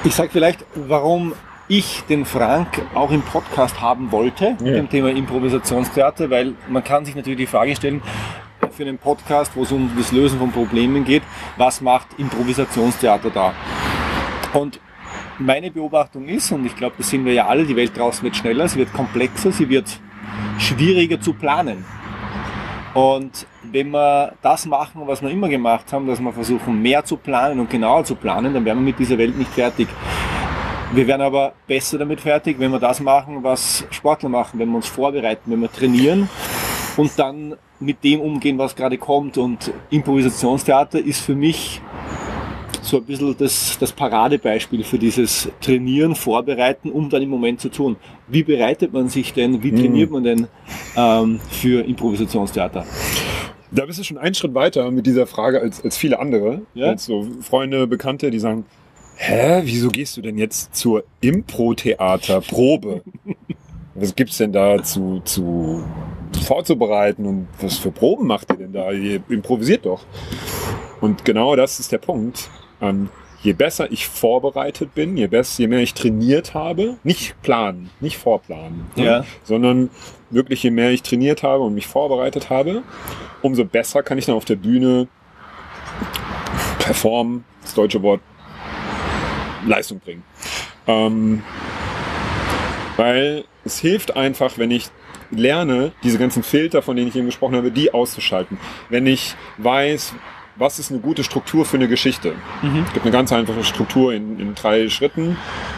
Ich 0.03 0.15
sage 0.15 0.29
vielleicht, 0.31 0.65
warum 0.75 1.33
ich 1.67 2.01
den 2.09 2.25
Frank 2.25 2.81
auch 2.95 3.11
im 3.11 3.21
Podcast 3.21 3.79
haben 3.79 4.11
wollte 4.11 4.51
mit 4.59 4.61
Ja. 4.61 4.73
dem 4.73 4.89
Thema 4.89 5.09
Improvisationstheater, 5.09 6.29
weil 6.29 6.53
man 6.69 6.83
kann 6.83 7.05
sich 7.05 7.15
natürlich 7.15 7.37
die 7.37 7.47
Frage 7.47 7.75
stellen, 7.75 8.01
für 8.71 8.83
einen 8.83 8.97
Podcast, 8.97 9.51
wo 9.55 9.63
es 9.63 9.71
um 9.71 9.91
das 9.97 10.11
Lösen 10.11 10.39
von 10.39 10.51
Problemen 10.51 11.03
geht, 11.05 11.23
was 11.57 11.81
macht 11.81 12.07
Improvisationstheater 12.17 13.29
da? 13.29 13.53
Und 14.53 14.79
meine 15.39 15.71
Beobachtung 15.71 16.27
ist, 16.27 16.51
und 16.51 16.65
ich 16.65 16.75
glaube, 16.75 16.95
das 16.97 17.09
sehen 17.09 17.25
wir 17.25 17.33
ja 17.33 17.47
alle, 17.47 17.65
die 17.65 17.75
Welt 17.75 17.97
draußen 17.97 18.23
wird 18.23 18.35
schneller, 18.35 18.67
sie 18.67 18.79
wird 18.79 18.93
komplexer, 18.93 19.51
sie 19.51 19.67
wird 19.69 19.99
schwieriger 20.57 21.19
zu 21.19 21.33
planen. 21.33 21.85
Und 22.93 23.47
wenn 23.63 23.91
wir 23.91 24.33
das 24.41 24.65
machen, 24.65 25.03
was 25.05 25.21
wir 25.21 25.29
immer 25.29 25.47
gemacht 25.47 25.93
haben, 25.93 26.07
dass 26.07 26.19
wir 26.19 26.33
versuchen, 26.33 26.81
mehr 26.81 27.05
zu 27.05 27.15
planen 27.15 27.59
und 27.59 27.69
genauer 27.69 28.03
zu 28.03 28.15
planen, 28.15 28.53
dann 28.53 28.65
werden 28.65 28.79
wir 28.79 28.85
mit 28.85 28.99
dieser 28.99 29.17
Welt 29.17 29.37
nicht 29.37 29.51
fertig. 29.51 29.87
Wir 30.93 31.07
werden 31.07 31.21
aber 31.21 31.53
besser 31.67 31.97
damit 31.97 32.19
fertig, 32.19 32.59
wenn 32.59 32.71
wir 32.71 32.79
das 32.79 32.99
machen, 32.99 33.43
was 33.43 33.85
Sportler 33.91 34.27
machen, 34.27 34.59
wenn 34.59 34.69
wir 34.69 34.75
uns 34.75 34.87
vorbereiten, 34.87 35.49
wenn 35.49 35.61
wir 35.61 35.71
trainieren 35.71 36.27
und 36.97 37.17
dann 37.17 37.55
mit 37.79 38.03
dem 38.03 38.19
umgehen, 38.19 38.57
was 38.57 38.75
gerade 38.75 38.97
kommt. 38.97 39.37
Und 39.37 39.71
Improvisationstheater 39.89 40.99
ist 40.99 41.21
für 41.21 41.35
mich 41.35 41.81
so 42.91 42.97
ein 42.97 43.05
bisschen 43.05 43.35
das, 43.37 43.77
das 43.79 43.91
Paradebeispiel 43.91 44.83
für 44.83 44.99
dieses 44.99 45.49
Trainieren, 45.61 46.13
Vorbereiten, 46.13 46.91
um 46.91 47.09
dann 47.09 47.23
im 47.23 47.29
Moment 47.29 47.59
zu 47.59 47.69
tun. 47.69 47.95
Wie 48.27 48.43
bereitet 48.43 48.93
man 48.93 49.09
sich 49.09 49.33
denn, 49.33 49.63
wie 49.63 49.71
trainiert 49.71 50.11
man 50.11 50.23
denn 50.23 50.47
ähm, 50.95 51.39
für 51.49 51.83
Improvisationstheater? 51.83 52.85
Da 53.71 53.85
bist 53.85 53.99
du 53.99 54.03
schon 54.03 54.17
einen 54.17 54.35
Schritt 54.35 54.53
weiter 54.53 54.91
mit 54.91 55.07
dieser 55.07 55.25
Frage 55.25 55.61
als, 55.61 55.83
als 55.83 55.97
viele 55.97 56.19
andere. 56.19 56.61
Ja? 56.73 56.87
Als 56.87 57.05
so 57.05 57.25
Freunde, 57.41 57.87
Bekannte, 57.87 58.29
die 58.29 58.39
sagen, 58.39 58.65
hä, 59.15 59.61
wieso 59.63 59.87
gehst 59.87 60.17
du 60.17 60.21
denn 60.21 60.37
jetzt 60.37 60.75
zur 60.75 61.05
Impro-Theater-Probe? 61.21 63.03
was 63.95 64.15
gibt's 64.15 64.37
denn 64.37 64.51
da 64.51 64.83
zu, 64.83 65.21
zu 65.23 65.83
vorzubereiten 66.45 67.25
und 67.25 67.47
was 67.61 67.77
für 67.77 67.91
Proben 67.91 68.27
macht 68.27 68.51
ihr 68.51 68.57
denn 68.57 68.73
da? 68.73 68.91
Ihr 68.91 69.21
improvisiert 69.29 69.85
doch. 69.85 70.03
Und 70.99 71.23
genau 71.23 71.55
das 71.55 71.79
ist 71.79 71.91
der 71.93 71.97
Punkt. 71.97 72.49
Ähm, 72.81 73.09
je 73.43 73.53
besser 73.53 73.91
ich 73.91 74.07
vorbereitet 74.07 74.93
bin, 74.93 75.17
je 75.17 75.27
besser, 75.27 75.61
je 75.61 75.67
mehr 75.67 75.79
ich 75.79 75.93
trainiert 75.93 76.53
habe, 76.53 76.97
nicht 77.03 77.41
planen, 77.41 77.89
nicht 77.99 78.17
vorplanen, 78.17 78.85
ne? 78.95 79.03
Ja. 79.03 79.25
sondern 79.43 79.89
wirklich 80.29 80.63
je 80.63 80.71
mehr 80.71 80.91
ich 80.91 81.01
trainiert 81.01 81.43
habe 81.43 81.63
und 81.63 81.73
mich 81.73 81.87
vorbereitet 81.87 82.49
habe, 82.49 82.83
umso 83.41 83.65
besser 83.65 84.03
kann 84.03 84.17
ich 84.17 84.25
dann 84.25 84.35
auf 84.35 84.45
der 84.45 84.55
Bühne 84.55 85.07
performen, 86.79 87.43
das 87.61 87.73
deutsche 87.73 88.01
Wort 88.01 88.21
Leistung 89.65 89.99
bringen. 89.99 90.23
Ähm, 90.87 91.43
weil 92.97 93.45
es 93.63 93.79
hilft 93.79 94.15
einfach, 94.15 94.57
wenn 94.57 94.71
ich 94.71 94.89
lerne, 95.29 95.91
diese 96.03 96.17
ganzen 96.17 96.43
Filter, 96.43 96.81
von 96.81 96.95
denen 96.95 97.07
ich 97.07 97.15
eben 97.15 97.27
gesprochen 97.27 97.55
habe, 97.55 97.71
die 97.71 97.93
auszuschalten. 97.93 98.57
Wenn 98.89 99.07
ich 99.07 99.35
weiß, 99.57 100.13
was 100.61 100.77
ist 100.79 100.91
eine 100.91 100.99
gute 101.01 101.23
Struktur 101.23 101.65
für 101.65 101.77
eine 101.77 101.87
Geschichte. 101.87 102.33
Es 102.85 102.93
gibt 102.93 103.03
eine 103.05 103.11
ganz 103.11 103.33
einfache 103.33 103.63
Struktur 103.63 104.13
in, 104.13 104.39
in 104.39 104.53
drei 104.55 104.87
Schritten, 104.89 105.35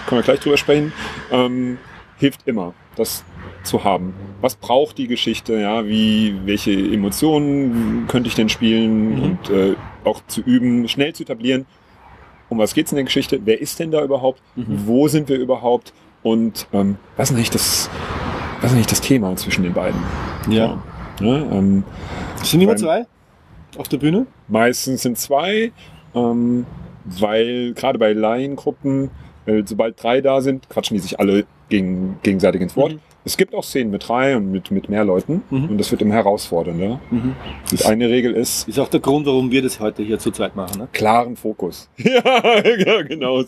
können 0.08 0.20
wir 0.20 0.24
gleich 0.24 0.42
drüber 0.42 0.58
sprechen. 0.58 0.92
Ähm, 1.32 1.78
hilft 2.18 2.42
immer, 2.48 2.74
das 2.96 3.24
zu 3.64 3.84
haben. 3.86 4.14
Was 4.42 4.56
braucht 4.58 4.98
die 4.98 5.08
Geschichte? 5.08 5.54
Ja, 5.60 5.86
wie, 5.88 6.36
welche 6.46 6.72
Emotionen 6.74 8.06
könnte 8.08 8.28
ich 8.28 8.36
denn 8.36 8.50
spielen? 8.50 9.22
Und 9.22 9.50
äh, 9.50 9.76
auch 10.04 10.22
zu 10.28 10.42
üben, 10.42 10.88
schnell 10.90 11.14
zu 11.14 11.24
etablieren. 11.24 11.66
Um 12.50 12.58
was 12.60 12.74
geht's 12.74 12.92
in 12.92 12.98
der 12.98 13.06
Geschichte? 13.06 13.40
Wer 13.46 13.62
ist 13.62 13.80
denn 13.80 13.90
da 13.90 14.04
überhaupt? 14.04 14.42
Wo 14.56 15.08
sind 15.08 15.30
wir 15.30 15.38
überhaupt? 15.38 15.94
Und 16.24 16.68
ähm, 16.74 16.98
was 17.18 17.30
ist 17.32 17.36
eigentlich 17.38 17.50
das, 17.52 17.90
was 18.60 18.66
ist 18.72 18.76
eigentlich 18.76 18.88
das 18.88 19.02
Thema 19.02 19.34
zwischen 19.38 19.64
den 19.64 19.74
beiden? 19.74 20.00
Ja. 20.50 20.84
Ja, 21.22 21.36
ähm, 21.38 21.84
Sind 22.44 22.62
immer 22.62 22.74
Beim- 22.74 22.78
zwei 22.82 23.06
auf 23.78 23.88
der 23.88 23.98
Bühne? 23.98 24.28
Meistens 24.54 25.02
sind 25.02 25.18
zwei, 25.18 25.72
ähm, 26.14 26.68
weil 27.06 27.74
gerade 27.74 27.98
bei 27.98 28.14
Laiengruppen 28.14 29.10
Weil 29.46 29.68
sobald 29.68 30.02
drei 30.02 30.22
da 30.22 30.42
sind, 30.42 30.70
quatschen 30.70 30.96
die 30.96 31.02
sich 31.02 31.20
alle 31.20 31.46
gegen, 31.70 32.18
gegenseitig 32.22 32.62
ins 32.62 32.78
Wort. 32.78 32.94
Mhm. 32.94 33.00
Es 33.26 33.36
gibt 33.36 33.56
auch 33.56 33.64
Szenen 33.64 33.90
mit 33.90 34.08
drei 34.08 34.38
und 34.38 34.52
mit, 34.52 34.70
mit 34.70 34.90
mehr 34.90 35.04
Leuten 35.04 35.42
Mhm. 35.50 35.70
und 35.70 35.78
das 35.80 35.92
wird 35.92 36.02
immer 36.04 36.14
herausfordernder. 36.14 37.02
Mhm. 37.10 37.36
Und 37.72 37.86
eine 37.86 38.10
Regel 38.10 38.34
ist, 38.34 38.68
Ist 38.70 38.80
auch 38.80 38.90
der 38.90 39.00
Grund, 39.00 39.26
warum 39.26 39.50
wir 39.50 39.62
das 39.64 39.80
heute 39.80 40.04
hier 40.04 40.20
zu 40.20 40.30
zweit 40.32 40.56
machen. 40.56 40.78
Ne? 40.82 40.88
klaren 40.94 41.36
Fokus. 41.36 41.90
ja, 41.98 42.22
ja, 42.78 43.02
genau. 43.02 43.44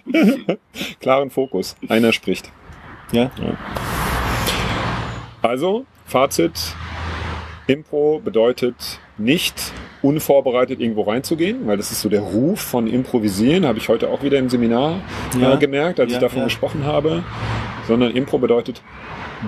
klaren 1.00 1.30
Fokus. 1.30 1.76
Einer 1.88 2.12
spricht. 2.12 2.52
Ja. 3.12 3.30
Also, 5.40 5.86
Fazit. 6.04 6.76
Impro 7.66 8.20
bedeutet 8.22 9.00
nicht 9.20 9.54
unvorbereitet 10.02 10.80
irgendwo 10.80 11.02
reinzugehen, 11.02 11.66
weil 11.66 11.76
das 11.76 11.92
ist 11.92 12.00
so 12.00 12.08
der 12.08 12.20
Ruf 12.20 12.60
von 12.60 12.86
Improvisieren, 12.86 13.66
habe 13.66 13.78
ich 13.78 13.88
heute 13.88 14.08
auch 14.08 14.22
wieder 14.22 14.38
im 14.38 14.48
Seminar 14.48 15.00
Ja. 15.38 15.54
äh, 15.54 15.56
gemerkt, 15.58 16.00
als 16.00 16.10
Ja, 16.10 16.16
ich 16.18 16.20
davon 16.22 16.38
ja. 16.38 16.44
gesprochen 16.44 16.84
habe. 16.84 17.22
Sondern 17.86 18.12
Impro 18.12 18.38
bedeutet 18.38 18.82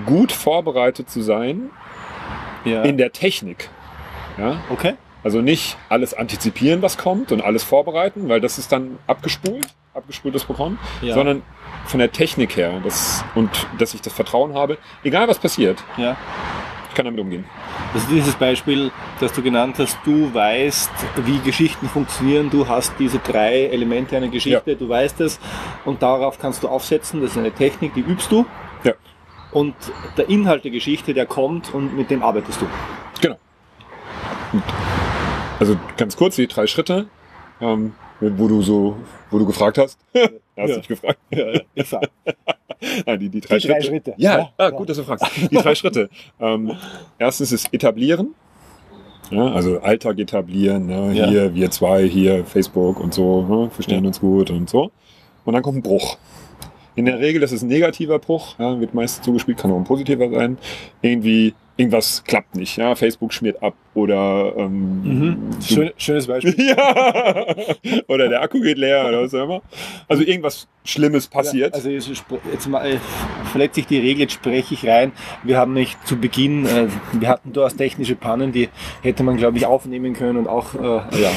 gut 0.05 0.31
vorbereitet 0.31 1.09
zu 1.09 1.21
sein 1.21 1.69
in 2.83 2.97
der 2.97 3.11
Technik. 3.11 3.69
Ja? 4.37 4.61
okay. 4.69 4.93
Also 5.23 5.41
nicht 5.41 5.77
alles 5.89 6.13
antizipieren, 6.13 6.81
was 6.81 6.97
kommt 6.97 7.31
und 7.31 7.41
alles 7.41 7.63
vorbereiten, 7.63 8.27
weil 8.29 8.41
das 8.41 8.57
ist 8.57 8.71
dann 8.71 8.97
abgespult, 9.07 9.67
abgespultes 9.93 10.43
Programm, 10.43 10.77
sondern 11.01 11.41
von 11.85 11.99
der 11.99 12.11
Technik 12.11 12.57
her 12.57 12.81
das, 12.83 13.23
und 13.35 13.49
dass 13.79 13.93
ich 13.93 14.01
das 14.01 14.11
Vertrauen 14.13 14.53
habe, 14.53 14.77
egal 15.03 15.27
was 15.27 15.39
passiert, 15.39 15.81
Ja. 15.97 16.17
Ich 16.93 16.95
kann 16.95 17.05
damit 17.05 17.19
umgehen. 17.19 17.43
Also 17.91 18.05
dieses 18.11 18.35
Beispiel, 18.35 18.91
das 19.19 19.33
du 19.33 19.41
genannt 19.41 19.77
hast, 19.79 19.97
du 20.05 20.31
weißt, 20.31 20.91
wie 21.25 21.39
Geschichten 21.39 21.89
funktionieren, 21.89 22.51
du 22.51 22.67
hast 22.67 22.93
diese 22.99 23.17
drei 23.17 23.63
Elemente 23.63 24.15
einer 24.15 24.27
Geschichte, 24.27 24.75
du 24.75 24.87
weißt 24.87 25.19
es 25.21 25.39
und 25.85 26.03
darauf 26.03 26.37
kannst 26.37 26.61
du 26.61 26.67
aufsetzen, 26.67 27.19
das 27.21 27.31
ist 27.31 27.37
eine 27.37 27.51
Technik, 27.51 27.95
die 27.95 28.01
übst 28.01 28.31
du. 28.31 28.45
Ja. 28.83 28.93
Und 29.51 29.73
der 30.17 30.29
Inhalt 30.29 30.65
der 30.65 30.71
Geschichte, 30.71 31.15
der 31.15 31.25
kommt 31.25 31.73
und 31.73 31.97
mit 31.97 32.11
dem 32.11 32.21
arbeitest 32.21 32.61
du. 32.61 32.67
Genau. 33.21 33.39
Also 35.59 35.75
ganz 35.97 36.15
kurz 36.15 36.35
die 36.35 36.45
drei 36.45 36.67
Schritte, 36.67 37.07
ähm, 37.59 37.93
wo 38.19 38.47
du 38.47 38.61
so, 38.61 38.97
wo 39.31 39.39
du 39.39 39.47
gefragt 39.47 39.79
hast. 39.79 39.97
hast 40.57 40.69
Ja. 40.69 40.77
dich 40.77 40.87
gefragt. 40.87 41.19
Ich 41.75 41.87
sag. 41.87 42.09
Nein, 43.05 43.19
die, 43.19 43.29
die 43.29 43.39
drei, 43.41 43.57
Die 43.59 43.67
drei 43.67 43.81
Schritte. 43.81 43.87
Schritte. 44.11 44.13
Ja, 44.17 44.37
Ja, 44.37 44.49
ah, 44.57 44.63
ja. 44.65 44.69
gut, 44.71 44.89
dass 44.89 44.97
du 44.97 45.03
fragst. 45.03 45.25
Die 45.49 45.55
drei 45.55 45.73
Schritte. 45.75 46.09
Ähm, 46.39 46.73
erstens 47.17 47.51
ist 47.51 47.73
etablieren. 47.73 48.35
Ja, 49.31 49.47
also 49.53 49.79
Alltag 49.79 50.19
etablieren. 50.19 50.87
Ne? 50.87 51.13
Ja. 51.13 51.27
Hier, 51.27 51.55
wir 51.55 51.71
zwei, 51.71 52.07
hier, 52.07 52.43
Facebook 52.45 52.99
und 52.99 53.13
so. 53.13 53.41
Ne? 53.43 53.69
Verstehen 53.71 54.03
Ja. 54.03 54.07
uns 54.07 54.19
gut 54.19 54.51
und 54.51 54.69
so. 54.69 54.91
Und 55.45 55.53
dann 55.53 55.63
kommt 55.63 55.77
ein 55.77 55.81
Bruch. 55.81 56.17
In 56.95 57.05
der 57.05 57.19
Regel 57.19 57.41
ist 57.41 57.51
es 57.51 57.63
ein 57.63 57.69
negativer 57.69 58.19
Bruch, 58.19 58.55
ja, 58.59 58.79
wird 58.79 58.93
meist 58.93 59.23
zugespielt, 59.23 59.57
kann 59.57 59.71
auch 59.71 59.77
ein 59.77 59.83
positiver 59.83 60.29
sein. 60.29 60.59
Irgendwie, 61.01 61.55
irgendwas 61.77 62.23
klappt 62.23 62.55
nicht. 62.55 62.77
Ja? 62.77 62.95
Facebook 62.95 63.33
schmiert 63.33 63.61
ab 63.61 63.73
oder 63.93 64.53
ähm, 64.57 65.01
Mhm. 65.03 65.61
Schön, 65.61 65.91
schönes 65.97 66.27
Beispiel. 66.27 66.55
ja. 66.77 67.45
Oder 68.07 68.29
der 68.29 68.41
Akku 68.41 68.59
geht 68.61 68.77
leer 68.77 69.05
oder 69.07 69.23
was 69.23 69.33
auch 69.33 69.43
immer. 69.43 69.61
Also 70.07 70.23
irgendwas 70.23 70.67
Schlimmes 70.83 71.27
passiert. 71.27 71.71
Ja, 71.71 71.75
also 71.75 71.89
jetzt, 71.89 72.09
jetzt 72.51 72.67
mal, 72.67 72.85
äh, 72.85 72.97
verletzt 73.51 73.75
sich 73.75 73.87
die 73.87 73.99
Regel, 73.99 74.21
jetzt 74.21 74.33
spreche 74.33 74.73
ich 74.73 74.87
rein. 74.87 75.11
Wir 75.43 75.57
haben 75.57 75.73
nicht 75.73 75.97
zu 76.07 76.17
Beginn, 76.17 76.65
äh, 76.65 76.87
wir 77.13 77.27
hatten 77.27 77.53
durchaus 77.53 77.75
technische 77.75 78.15
Pannen, 78.15 78.51
die 78.51 78.69
hätte 79.01 79.23
man, 79.23 79.37
glaube 79.37 79.57
ich, 79.57 79.65
aufnehmen 79.65 80.13
können 80.13 80.37
und 80.37 80.47
auch, 80.47 80.75
äh, 80.75 81.21
ja. 81.21 81.31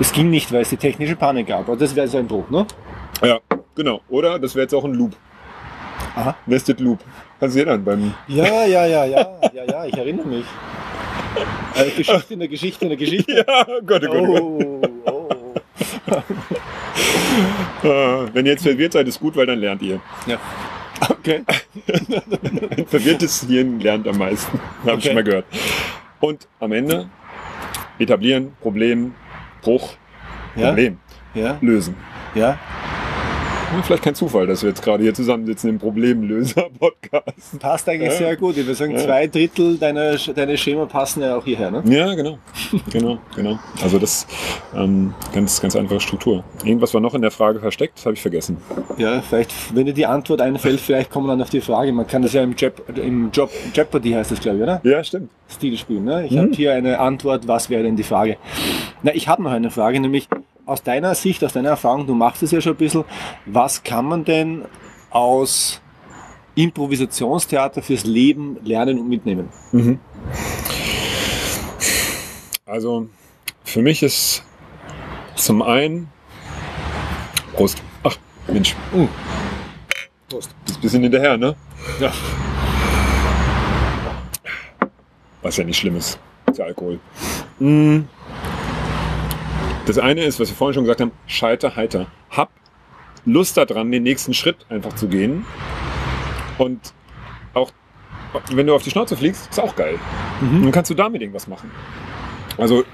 Es 0.00 0.12
ging 0.12 0.30
nicht, 0.30 0.52
weil 0.52 0.62
es 0.62 0.70
die 0.70 0.76
technische 0.76 1.16
Panne 1.16 1.42
gab. 1.44 1.68
Aber 1.68 1.76
das 1.76 1.96
wäre 1.96 2.06
so 2.06 2.18
ein 2.18 2.26
Bruch, 2.28 2.48
ne? 2.50 2.66
ja, 3.22 3.40
genau. 3.74 4.00
Oder 4.08 4.38
das 4.38 4.54
wäre 4.54 4.62
jetzt 4.62 4.74
auch 4.74 4.84
ein 4.84 4.94
Loop. 4.94 5.16
Aha. 6.14 6.36
Nested 6.46 6.80
Loop. 6.80 7.00
Kannst 7.40 7.54
du 7.54 7.60
sehen 7.60 7.66
dann 7.68 7.84
beim. 7.84 8.14
Ja, 8.26 8.64
ja, 8.66 8.84
ja, 8.86 9.04
ja, 9.04 9.26
ja, 9.52 9.64
ja, 9.64 9.84
ich 9.86 9.96
erinnere 9.96 10.26
mich. 10.26 10.44
Äh, 11.76 11.90
Geschichte 11.90 12.34
in 12.34 12.40
der 12.40 12.48
Geschichte 12.48 12.84
in 12.84 12.88
der 12.90 12.98
Geschichte. 12.98 13.44
Ja, 13.46 13.64
Gott, 13.86 14.02
oh 14.08 14.26
Gott, 14.26 14.40
Oh, 14.42 14.80
oh. 15.06 15.22
oh. 16.12 16.22
Äh, 17.86 18.34
Wenn 18.34 18.46
ihr 18.46 18.52
jetzt 18.52 18.62
verwirrt 18.64 18.92
seid, 18.94 19.06
ist 19.06 19.20
gut, 19.20 19.36
weil 19.36 19.46
dann 19.46 19.58
lernt 19.60 19.82
ihr. 19.82 20.00
Ja. 20.26 20.38
Okay. 21.08 21.44
Ein 22.76 22.86
verwirrtes 22.88 23.44
Hirn 23.46 23.78
lernt 23.80 24.08
am 24.08 24.18
meisten. 24.18 24.58
Habe 24.80 24.90
ich 24.90 24.92
Okay. 24.94 25.00
schon 25.06 25.14
mal 25.14 25.24
gehört. 25.24 25.44
Und 26.20 26.48
am 26.58 26.72
Ende 26.72 27.08
etablieren, 28.00 28.52
Problem, 28.60 29.14
Bruch, 29.62 29.90
Problem, 30.54 30.98
ja, 31.34 31.56
lösen. 31.60 31.94
ja. 32.34 32.58
Hm, 33.70 33.82
Vielleicht 33.82 34.02
kein 34.02 34.14
Zufall, 34.14 34.46
dass 34.46 34.62
wir 34.62 34.70
jetzt 34.70 34.82
gerade 34.82 35.02
hier 35.02 35.12
zusammensitzen 35.12 35.68
im 35.70 35.78
Problemlöser-Podcast. 35.78 37.58
Passt 37.60 37.88
eigentlich 37.88 38.10
Ja. 38.12 38.16
sehr 38.16 38.36
gut. 38.36 38.56
Ich 38.56 38.64
würde 38.64 38.74
sagen, 38.74 38.92
Ja. 38.92 38.98
zwei 38.98 39.26
Drittel 39.26 39.76
deiner, 39.76 40.16
deiner 40.16 40.56
Schema 40.56 40.86
passen 40.86 41.22
ja 41.22 41.36
auch 41.36 41.44
hierher, 41.44 41.70
ne? 41.70 41.82
Ja, 41.86 42.14
genau. 42.14 42.38
Genau, 42.90 43.18
genau. 43.36 43.58
Also 43.82 43.98
das 43.98 44.26
ähm, 44.74 45.12
ganz, 45.34 45.60
ganz 45.60 45.76
einfache 45.76 46.00
Struktur. 46.00 46.44
Irgendwas 46.64 46.94
war 46.94 47.00
noch 47.00 47.14
in 47.14 47.22
der 47.22 47.30
Frage 47.30 47.60
versteckt, 47.60 48.00
habe 48.04 48.14
ich 48.14 48.22
vergessen. 48.22 48.56
Ja, 48.96 49.20
vielleicht, 49.20 49.52
wenn 49.74 49.86
dir 49.86 49.92
die 49.94 50.06
Antwort 50.06 50.40
einfällt, 50.40 50.80
vielleicht 50.80 51.10
kommen 51.10 51.26
wir 51.26 51.32
dann 51.32 51.42
auf 51.42 51.50
die 51.50 51.60
Frage. 51.60 51.92
Man 51.92 52.06
kann 52.06 52.22
das 52.22 52.32
ja 52.32 52.42
im, 52.42 52.54
Jep 52.56 52.82
im 52.98 53.30
Job, 53.32 53.50
Jeopardy 53.74 54.12
heißt 54.12 54.30
das, 54.30 54.40
glaube 54.40 54.56
ich, 54.58 54.62
oder? 54.62 54.80
Ja, 54.84 55.04
stimmt. 55.04 55.30
Stil 55.50 55.76
spielen. 55.76 56.04
Ne? 56.04 56.24
Ich 56.26 56.32
Mhm. 56.32 56.38
habe 56.38 56.50
hier 56.52 56.72
eine 56.72 56.98
Antwort. 56.98 57.46
Was 57.48 57.68
wäre 57.70 57.82
denn 57.82 57.96
die 57.96 58.02
Frage? 58.02 58.36
Na, 59.02 59.14
ich 59.14 59.28
habe 59.28 59.42
noch 59.42 59.50
eine 59.52 59.70
Frage, 59.70 60.00
nämlich 60.00 60.28
aus 60.68 60.82
deiner 60.82 61.14
Sicht, 61.14 61.42
aus 61.42 61.54
deiner 61.54 61.70
Erfahrung, 61.70 62.06
du 62.06 62.14
machst 62.14 62.42
es 62.42 62.50
ja 62.50 62.60
schon 62.60 62.74
ein 62.74 62.76
bisschen. 62.76 63.04
Was 63.46 63.82
kann 63.82 64.04
man 64.04 64.24
denn 64.24 64.66
aus 65.08 65.80
Improvisationstheater 66.54 67.80
fürs 67.80 68.04
Leben 68.04 68.58
lernen 68.62 68.98
und 68.98 69.08
mitnehmen? 69.08 69.48
Mhm. 69.72 69.98
Also 72.66 73.08
für 73.64 73.80
mich 73.80 74.02
ist 74.02 74.44
zum 75.36 75.62
einen 75.62 76.08
Prost. 77.54 77.82
Ach, 78.02 78.16
Mensch, 78.46 78.76
Prost. 80.28 80.50
ist 80.66 80.76
ein 80.76 80.80
bisschen 80.82 81.02
hinterher, 81.02 81.38
ne? 81.38 81.56
Ja. 81.98 82.12
Was 85.40 85.56
ja 85.56 85.64
nicht 85.64 85.78
schlimm 85.78 85.96
ist. 85.96 86.18
Ja 86.54 86.66
Alkohol. 86.66 87.00
Mm. 87.58 88.00
Das 89.88 89.96
eine 89.96 90.22
ist, 90.22 90.38
was 90.38 90.50
wir 90.50 90.54
vorhin 90.54 90.74
schon 90.74 90.84
gesagt 90.84 91.00
haben, 91.00 91.12
scheiter 91.26 91.74
heiter. 91.74 92.08
Hab 92.28 92.50
Lust 93.24 93.56
daran, 93.56 93.90
den 93.90 94.02
nächsten 94.02 94.34
Schritt 94.34 94.66
einfach 94.68 94.92
zu 94.92 95.08
gehen. 95.08 95.46
Und 96.58 96.92
auch 97.54 97.72
wenn 98.50 98.66
du 98.66 98.74
auf 98.74 98.82
die 98.82 98.90
Schnauze 98.90 99.16
fliegst, 99.16 99.48
ist 99.48 99.58
auch 99.58 99.74
geil. 99.76 99.98
Mhm. 100.42 100.64
Dann 100.64 100.72
kannst 100.72 100.90
du 100.90 100.94
damit 100.94 101.22
irgendwas 101.22 101.48
machen. 101.48 101.70
Also 102.58 102.84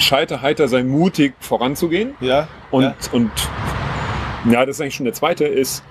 scheiter 0.00 0.42
heiter 0.42 0.66
sei 0.66 0.82
mutig 0.82 1.34
voranzugehen. 1.38 2.14
Ja. 2.20 2.48
Und, 2.72 2.82
ja. 2.82 2.94
und 3.12 3.30
ja, 4.50 4.66
das 4.66 4.76
ist 4.76 4.80
eigentlich 4.80 4.96
schon 4.96 5.04
der 5.04 5.14
zweite, 5.14 5.44
ist, 5.44 5.84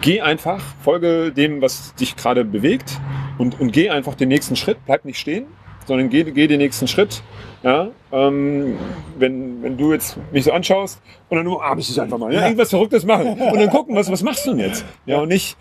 geh 0.00 0.20
einfach, 0.20 0.62
folge 0.84 1.32
dem, 1.32 1.60
was 1.60 1.92
dich 1.96 2.14
gerade 2.14 2.44
bewegt 2.44 3.00
und, 3.38 3.58
und 3.60 3.72
geh 3.72 3.90
einfach 3.90 4.14
den 4.14 4.28
nächsten 4.28 4.54
Schritt, 4.54 4.78
bleib 4.86 5.04
nicht 5.04 5.18
stehen, 5.18 5.46
sondern 5.86 6.08
geh, 6.10 6.24
geh 6.24 6.46
den 6.46 6.58
nächsten 6.58 6.86
Schritt. 6.88 7.22
Ja, 7.62 7.88
ähm, 8.12 8.76
wenn, 9.18 9.62
wenn 9.62 9.78
du 9.78 9.92
jetzt 9.94 10.18
mich 10.32 10.44
so 10.44 10.52
anschaust 10.52 11.00
und 11.30 11.36
dann 11.38 11.46
nur, 11.46 11.64
ah, 11.64 11.74
ich 11.78 11.88
es 11.88 11.98
einfach 11.98 12.18
mal, 12.18 12.32
ja, 12.32 12.42
irgendwas 12.42 12.68
Verrücktes 12.70 13.06
machen 13.06 13.28
und 13.40 13.58
dann 13.58 13.70
gucken, 13.70 13.96
was, 13.96 14.10
was 14.10 14.22
machst 14.22 14.46
du 14.46 14.50
denn 14.50 14.60
jetzt? 14.60 14.84
Ja, 15.06 15.20
und 15.20 15.28
nicht, 15.28 15.56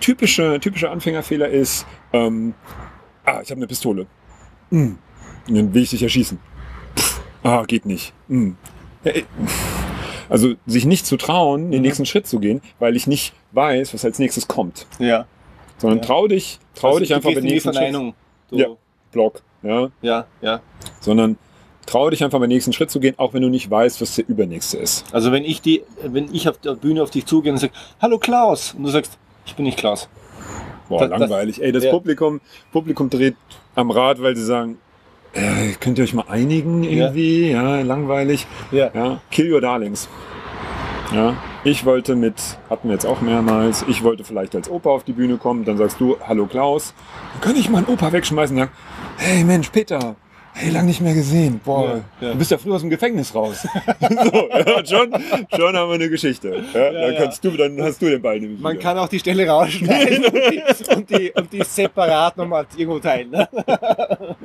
typische, 0.00 0.58
typische 0.60 0.90
Anfängerfehler 0.90 1.48
ist, 1.48 1.86
ähm, 2.12 2.54
ah, 3.24 3.40
ich 3.42 3.50
habe 3.50 3.58
eine 3.60 3.66
Pistole. 3.68 4.06
Mm. 4.70 4.92
Und 5.48 5.54
dann 5.54 5.72
will 5.74 5.82
ich 5.82 5.90
dich 5.90 6.02
erschießen. 6.02 6.40
Pff, 6.96 7.20
ah, 7.44 7.62
geht 7.66 7.86
nicht. 7.86 8.12
Mm. 8.26 8.52
Ja, 9.04 9.12
also 10.28 10.54
sich 10.66 10.84
nicht 10.84 11.06
zu 11.06 11.16
trauen, 11.16 11.70
den 11.70 11.80
Mhm. 11.80 11.86
nächsten 11.86 12.04
Schritt 12.06 12.26
zu 12.26 12.40
gehen, 12.40 12.60
weil 12.78 12.96
ich 12.96 13.06
nicht 13.06 13.32
weiß, 13.52 13.94
was 13.94 14.04
als 14.04 14.18
nächstes 14.18 14.48
kommt. 14.48 14.86
ja. 14.98 15.26
Sondern 15.80 16.00
Ja. 16.00 16.04
trau 16.06 16.26
dich, 16.26 16.58
trau 16.74 16.88
Also 16.88 16.98
dich 17.00 17.14
einfach 17.14 17.30
die 17.30 17.40
nächsten 17.40 17.72
Schritt. 17.72 17.94
Du, 17.94 18.56
Ja. 18.56 18.66
Block, 19.12 19.42
ja. 19.62 19.88
ja, 20.02 20.26
ja. 20.40 20.60
Sondern 21.00 21.36
trau 21.86 22.10
dich 22.10 22.22
einfach 22.22 22.38
beim 22.38 22.48
nächsten 22.48 22.72
Schritt 22.72 22.90
zu 22.90 23.00
gehen, 23.00 23.14
auch 23.18 23.32
wenn 23.34 23.42
du 23.42 23.48
nicht 23.48 23.70
weißt, 23.70 24.00
was 24.00 24.14
der 24.16 24.28
übernächste 24.28 24.76
ist. 24.78 25.04
Also 25.12 25.32
wenn 25.32 25.44
ich 25.44 25.62
die, 25.62 25.82
wenn 26.04 26.32
ich 26.34 26.48
auf 26.48 26.58
der 26.58 26.74
Bühne 26.74 27.02
auf 27.02 27.10
dich 27.10 27.24
zugehe 27.26 27.52
und 27.52 27.58
sage, 27.58 27.72
hallo 28.00 28.18
Klaus, 28.18 28.74
und 28.74 28.82
du 28.84 28.90
sagst, 28.90 29.16
ich 29.46 29.54
bin 29.54 29.64
nicht 29.64 29.78
Klaus. 29.78 30.08
Boah, 30.88 31.00
Das- 31.00 31.10
das- 31.10 31.20
langweilig. 31.20 31.62
Ey, 31.62 31.72
das 31.72 31.84
ja. 31.84 31.90
Publikum, 31.90 32.40
Publikum 32.72 33.08
dreht 33.10 33.36
am 33.74 33.90
Rad, 33.90 34.20
weil 34.22 34.36
sie 34.36 34.44
sagen, 34.44 34.78
äh, 35.32 35.72
könnt 35.80 35.98
ihr 35.98 36.04
euch 36.04 36.14
mal 36.14 36.24
einigen 36.28 36.84
irgendwie? 36.84 37.50
Ja, 37.50 37.80
langweilig. 37.82 38.46
Ja. 38.70 38.90
Ja, 38.94 39.20
kill 39.30 39.52
your 39.52 39.60
darlings. 39.60 40.08
Ja, 41.14 41.36
ich 41.64 41.86
wollte 41.86 42.16
mit, 42.16 42.34
hatten 42.68 42.88
wir 42.88 42.92
jetzt 42.94 43.06
auch 43.06 43.22
mehrmals, 43.22 43.82
ich 43.88 44.02
wollte 44.02 44.24
vielleicht 44.24 44.54
als 44.54 44.68
Opa 44.70 44.90
auf 44.90 45.04
die 45.04 45.12
Bühne 45.12 45.38
kommen, 45.38 45.64
dann 45.64 45.78
sagst 45.78 46.00
du, 46.00 46.18
hallo 46.26 46.44
Klaus, 46.46 46.92
dann 47.32 47.40
kann 47.40 47.56
ich 47.56 47.70
meinen 47.70 47.86
Opa 47.86 48.12
wegschmeißen 48.12 48.54
sagen, 48.56 48.70
hey 49.18 49.44
Mensch, 49.44 49.68
Peter, 49.70 50.16
Hey, 50.60 50.70
lang 50.70 50.86
nicht 50.86 51.00
mehr 51.00 51.14
gesehen. 51.14 51.60
Boah, 51.64 52.02
Ja, 52.20 52.26
ja. 52.26 52.32
du 52.32 52.38
bist 52.38 52.50
ja 52.50 52.58
früher 52.58 52.74
aus 52.74 52.80
dem 52.80 52.90
Gefängnis 52.90 53.32
raus. 53.32 53.62
so, 54.00 54.48
ja, 54.50 54.84
schon, 54.84 55.12
schon 55.54 55.76
haben 55.76 55.88
wir 55.88 55.94
eine 55.94 56.08
Geschichte. 56.08 56.64
Dann 56.72 57.14
kannst 57.16 57.44
du, 57.44 57.50
dann 57.52 57.80
hast 57.80 58.02
du 58.02 58.06
den 58.06 58.20
Ball 58.20 58.40
nämlich 58.40 58.58
Man 58.58 58.72
wieder. 58.72 58.82
kann 58.82 58.98
auch 58.98 59.06
die 59.06 59.20
Stelle 59.20 59.46
rausschneiden 59.48 60.24
und, 60.24 60.34
die, 60.34 60.94
und, 60.96 61.10
die, 61.10 61.32
und 61.32 61.52
die 61.52 61.62
separat 61.62 62.36
nochmal 62.36 62.66
irgendwo 62.76 62.98
teilen. 62.98 63.30
Ne? 63.30 63.48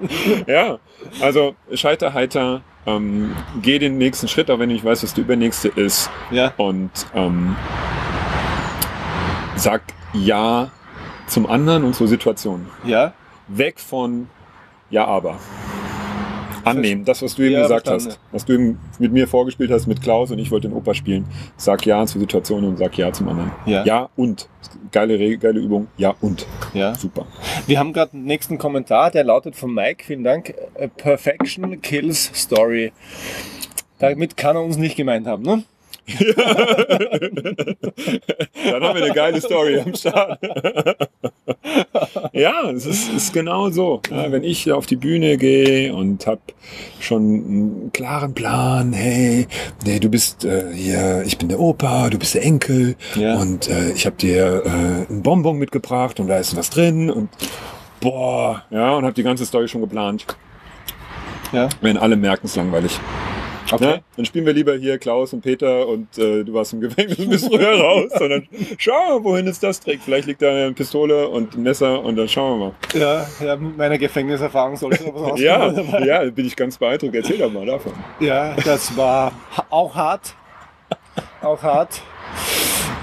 Ja, 0.47 0.77
also 1.19 1.55
scheiter 1.73 2.13
heiter, 2.13 2.61
ähm, 2.85 3.35
geh 3.63 3.79
den 3.79 3.97
nächsten 3.97 4.27
Schritt, 4.27 4.51
auch 4.51 4.59
wenn 4.59 4.69
du 4.69 4.75
nicht 4.75 4.85
weißt, 4.85 5.01
was 5.03 5.15
der 5.15 5.23
übernächste 5.23 5.69
ist. 5.69 6.11
Ja. 6.29 6.53
Und 6.57 6.91
ähm, 7.15 7.55
sag 9.55 9.81
Ja 10.13 10.69
zum 11.25 11.47
anderen 11.49 11.85
und 11.85 11.95
zur 11.95 12.07
Situation. 12.07 12.67
Ja. 12.85 13.13
Weg 13.47 13.79
von 13.79 14.27
Ja, 14.93 15.05
aber. 15.05 15.39
Annehmen, 16.65 17.03
das, 17.03 17.21
was 17.23 17.33
du 17.35 17.41
eben 17.41 17.53
Ja, 17.53 17.63
gesagt 17.63 17.87
verstanden. 17.87 18.15
hast, 18.23 18.33
was 18.33 18.45
du 18.45 18.53
eben 18.53 18.79
mit 18.99 19.11
mir 19.11 19.27
vorgespielt 19.27 19.69
hast, 19.71 19.87
mit 19.87 20.01
Klaus 20.01 20.29
und 20.31 20.37
ich 20.39 20.49
wollte 20.51 20.69
den 20.69 20.77
Opa 20.77 20.93
spielen. 20.93 21.25
Sag 21.57 21.85
Ja 21.87 22.05
zur 22.05 22.21
Situation 22.21 22.63
und 22.63 22.77
sag 22.77 22.95
Ja 22.97 23.11
zum 23.11 23.27
anderen. 23.27 23.51
Ja. 23.65 23.83
Ja 23.83 24.09
und. 24.15 24.47
Geile, 24.91 25.17
Re- 25.19 25.37
geile 25.37 25.59
Übung. 25.59 25.87
Ja 25.97 26.13
und. 26.21 26.45
ja. 26.75 26.93
Super. 26.95 27.25
Wir 27.65 27.79
haben 27.79 27.91
gerade 27.91 28.13
einen 28.13 28.25
nächsten 28.25 28.59
Kommentar, 28.59 29.09
der 29.11 29.23
lautet 29.23 29.55
von 29.55 29.73
Mike, 29.73 30.05
vielen 30.05 30.23
Dank. 30.23 30.53
Perfection 30.95 31.81
kills 31.81 32.31
story. 32.35 32.93
Damit 33.99 34.37
kann 34.37 34.55
er 34.55 34.61
uns 34.63 34.77
nicht 34.77 34.95
gemeint 34.95 35.25
haben, 35.27 35.41
ne? 35.43 35.63
Dann 38.71 38.83
haben 38.83 38.95
wir 38.97 39.03
eine 39.05 39.13
geile 39.13 39.39
Story 39.41 39.79
am 39.79 39.93
Start. 39.95 40.39
ja, 42.33 42.69
es 42.71 42.85
ist, 42.85 43.11
ist 43.13 43.33
genau 43.33 43.69
so. 43.69 44.01
Ja, 44.09 44.31
wenn 44.31 44.43
ich 44.43 44.71
auf 44.71 44.85
die 44.85 44.95
Bühne 44.95 45.37
gehe 45.37 45.93
und 45.93 46.27
habe 46.27 46.41
schon 46.99 47.21
einen 47.21 47.91
klaren 47.93 48.33
Plan, 48.33 48.93
hey, 48.93 49.47
nee, 49.85 49.99
du 49.99 50.09
bist 50.09 50.43
äh, 50.45 50.73
hier, 50.73 51.23
ich 51.25 51.37
bin 51.37 51.49
der 51.49 51.59
Opa, 51.59 52.09
du 52.09 52.17
bist 52.19 52.35
der 52.35 52.43
Enkel 52.43 52.95
Ja. 53.15 53.35
und 53.35 53.69
äh, 53.69 53.91
ich 53.91 54.05
habe 54.05 54.15
dir 54.17 54.63
äh, 54.65 54.69
einen 55.09 55.23
Bonbon 55.23 55.57
mitgebracht 55.57 56.19
und 56.19 56.27
da 56.27 56.37
ist 56.37 56.55
was 56.57 56.69
drin 56.69 57.09
und 57.09 57.29
boah, 58.01 58.63
ja, 58.71 58.95
und 58.95 59.03
habe 59.05 59.13
die 59.13 59.23
ganze 59.23 59.45
Story 59.45 59.67
schon 59.67 59.81
geplant. 59.81 60.25
Ja. 61.51 61.69
Wenn 61.81 61.97
alle 61.97 62.15
merken, 62.15 62.47
es 62.47 62.55
langweilig. 62.55 62.99
Okay. 63.75 63.85
Ja, 63.85 63.99
dann 64.15 64.25
spielen 64.25 64.45
wir 64.45 64.53
lieber 64.53 64.75
hier 64.75 64.97
Klaus 64.97 65.33
und 65.33 65.41
Peter 65.41 65.87
und 65.87 66.17
äh, 66.17 66.43
du 66.43 66.53
warst 66.53 66.73
im 66.73 66.81
Gefängnis 66.81 67.19
und 67.19 67.29
bist 67.29 67.47
früher 67.47 67.79
raus. 67.79 68.11
Sondern 68.17 68.47
schau, 68.77 69.23
wohin 69.23 69.47
es 69.47 69.59
das 69.59 69.79
trägt. 69.79 70.03
Vielleicht 70.03 70.27
liegt 70.27 70.41
da 70.41 70.49
eine 70.49 70.73
Pistole 70.73 71.27
und 71.29 71.55
ein 71.55 71.63
Messer 71.63 72.01
und 72.03 72.15
dann 72.15 72.27
schauen 72.27 72.59
wir 72.59 72.65
mal. 72.67 72.73
Ja, 72.93 73.45
ja, 73.45 73.55
mit 73.55 73.77
meiner 73.77 73.97
Gefängniserfahrung 73.97 74.75
sollte 74.77 75.03
da 75.03 75.13
was 75.13 75.21
rauskommen. 75.21 75.43
Ja, 76.05 76.23
ja, 76.23 76.29
bin 76.31 76.45
ich 76.45 76.55
ganz 76.55 76.77
beeindruckt. 76.77 77.15
Erzähl 77.15 77.37
doch 77.37 77.51
mal 77.51 77.65
davon. 77.65 77.93
ja, 78.19 78.55
das 78.63 78.95
war 78.95 79.31
auch 79.69 79.95
hart. 79.95 80.35
Auch 81.41 81.61
hart. 81.61 82.01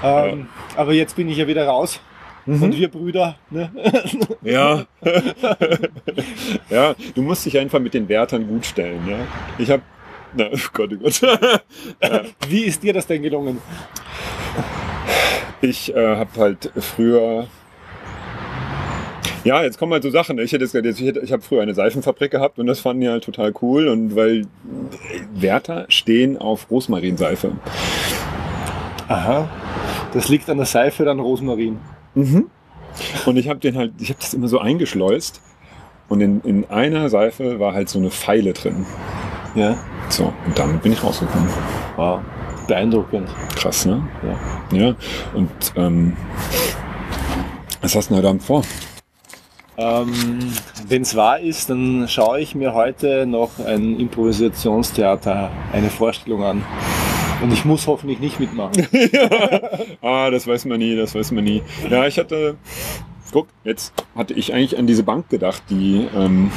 Ähm, 0.03 0.47
Aber 0.75 0.93
jetzt 0.93 1.15
bin 1.15 1.29
ich 1.29 1.37
ja 1.37 1.47
wieder 1.47 1.67
raus. 1.67 1.99
Und 2.47 2.75
wir 2.75 2.89
Brüder, 2.89 3.35
ne? 3.51 3.71
Ja. 4.41 4.85
ja, 6.69 6.95
du 7.13 7.21
musst 7.21 7.45
dich 7.45 7.57
einfach 7.59 7.79
mit 7.79 7.93
den 7.93 8.09
Wärtern 8.09 8.47
gut 8.47 8.65
stellen. 8.65 9.07
Ja? 9.07 9.17
Ich 9.59 9.69
habe, 9.69 9.83
na, 10.35 10.45
oh 10.51 10.57
Gott, 10.73 10.91
oh 10.93 10.97
Gott. 10.97 11.21
Wie 12.47 12.63
ist 12.63 12.83
dir 12.83 12.93
das 12.93 13.07
denn 13.07 13.21
gelungen? 13.21 13.59
Ich 15.61 15.93
äh, 15.95 16.15
habe 16.15 16.29
halt 16.39 16.71
früher. 16.77 17.47
Ja, 19.43 19.63
jetzt 19.63 19.79
kommen 19.79 19.93
halt 19.93 20.03
so 20.03 20.11
Sachen. 20.11 20.37
Ich 20.39 20.51
hätte 20.51 20.63
jetzt 20.65 20.75
ich, 20.75 21.05
hätte- 21.07 21.19
ich 21.21 21.31
habe 21.31 21.41
früher 21.41 21.61
eine 21.61 21.73
Seifenfabrik 21.73 22.31
gehabt 22.31 22.59
und 22.59 22.67
das 22.67 22.79
fanden 22.79 23.01
die 23.01 23.09
halt 23.09 23.23
total 23.23 23.53
cool. 23.61 23.87
Und 23.87 24.15
weil 24.15 24.45
Wärter 25.33 25.85
stehen 25.89 26.37
auf 26.37 26.69
Rosmarinseife. 26.69 27.51
Aha. 29.07 29.49
Das 30.13 30.29
liegt 30.29 30.49
an 30.49 30.57
der 30.57 30.65
Seife 30.65 31.09
an 31.09 31.19
Rosmarin. 31.19 31.79
Und 32.13 33.37
ich 33.37 33.49
habe 33.49 33.59
den 33.59 33.77
halt, 33.77 33.93
ich 33.99 34.09
habe 34.09 34.19
das 34.19 34.33
immer 34.33 34.47
so 34.47 34.59
eingeschleust. 34.59 35.41
Und 36.09 36.21
in, 36.21 36.41
in 36.41 36.69
einer 36.69 37.09
Seife 37.09 37.59
war 37.59 37.73
halt 37.73 37.89
so 37.89 37.99
eine 37.99 38.11
Pfeile 38.11 38.53
drin. 38.53 38.85
Ja. 39.55 39.77
So, 40.11 40.33
und 40.45 40.59
damit 40.59 40.81
bin 40.83 40.91
ich 40.91 41.01
rausgekommen. 41.01 41.47
Wow. 41.95 42.19
Beeindruckend. 42.67 43.29
Krass, 43.55 43.85
ne? 43.85 44.05
Ja. 44.71 44.77
Ja. 44.77 44.95
Und 45.33 45.49
ähm, 45.77 46.17
was 47.81 47.95
hast 47.95 48.11
du 48.11 48.17
heute 48.17 48.27
Abend 48.27 48.43
vor? 48.43 48.61
Ähm, 49.77 50.39
Wenn 50.85 51.03
es 51.03 51.15
wahr 51.15 51.39
ist, 51.39 51.69
dann 51.69 52.07
schaue 52.09 52.41
ich 52.41 52.55
mir 52.55 52.73
heute 52.73 53.25
noch 53.25 53.51
ein 53.65 53.97
Improvisationstheater, 53.99 55.49
eine 55.71 55.89
Vorstellung 55.89 56.43
an. 56.43 56.63
Und 57.41 57.53
ich 57.53 57.63
muss 57.63 57.87
hoffentlich 57.87 58.19
nicht 58.19 58.39
mitmachen. 58.39 58.85
Ah, 60.01 60.29
das 60.29 60.45
weiß 60.45 60.65
man 60.65 60.79
nie, 60.79 60.95
das 60.95 61.15
weiß 61.15 61.31
man 61.31 61.43
nie. 61.43 61.61
Ja, 61.89 62.05
ich 62.05 62.17
hatte, 62.17 62.55
guck, 63.31 63.47
jetzt 63.63 63.93
hatte 64.15 64.33
ich 64.33 64.53
eigentlich 64.53 64.77
an 64.77 64.87
diese 64.87 65.03
Bank 65.03 65.29
gedacht, 65.29 65.63
die 65.69 66.07
ähm, 66.15 66.51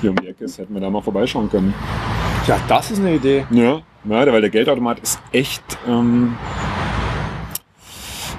hier 0.00 0.10
um 0.10 0.16
die 0.16 0.28
Ecke 0.28 0.44
ist. 0.44 0.58
Hätten 0.58 0.74
wir 0.74 0.80
da 0.80 0.90
mal 0.90 1.02
vorbeischauen 1.02 1.48
können. 1.50 1.72
Ja, 2.46 2.58
das 2.68 2.90
ist 2.90 2.98
eine 3.00 3.14
Idee. 3.14 3.46
Ja, 3.50 3.80
ja 4.04 4.32
weil 4.32 4.40
der 4.40 4.50
Geldautomat 4.50 4.98
ist 5.00 5.18
echt 5.32 5.62
ähm, 5.88 6.36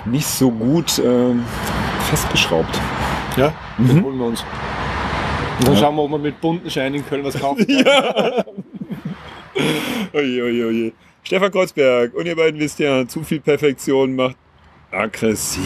nicht 0.06 0.28
so 0.28 0.52
gut 0.52 1.00
ähm, 1.04 1.44
festgeschraubt. 2.10 2.80
Ja, 3.38 3.54
den 3.78 3.98
Mhm. 3.98 4.04
holen 4.04 4.18
wir 4.20 4.26
uns. 4.28 4.46
Und 5.60 5.68
dann 5.68 5.74
Ja. 5.76 5.80
schauen 5.82 5.96
wir, 5.96 6.04
ob 6.04 6.12
wir 6.12 6.18
mit 6.20 6.39
bunten 6.41 6.70
Scheinen 6.70 6.96
in 6.96 7.06
Köln 7.08 7.24
was 7.24 7.39
kaufen. 7.39 7.65
Ja. 7.70 8.44
Oje, 10.13 10.44
oje, 10.44 10.65
oje. 10.68 10.91
Stefan 11.24 11.50
Kreuzberg, 11.52 12.13
und 12.13 12.26
ihr 12.26 12.36
beiden 12.36 12.60
wisst 12.60 12.78
ja, 12.80 13.08
zu 13.08 13.24
viel 13.24 13.39
Perfektion 13.39 14.15
macht 14.15 14.36
aggressiv. 14.91 15.63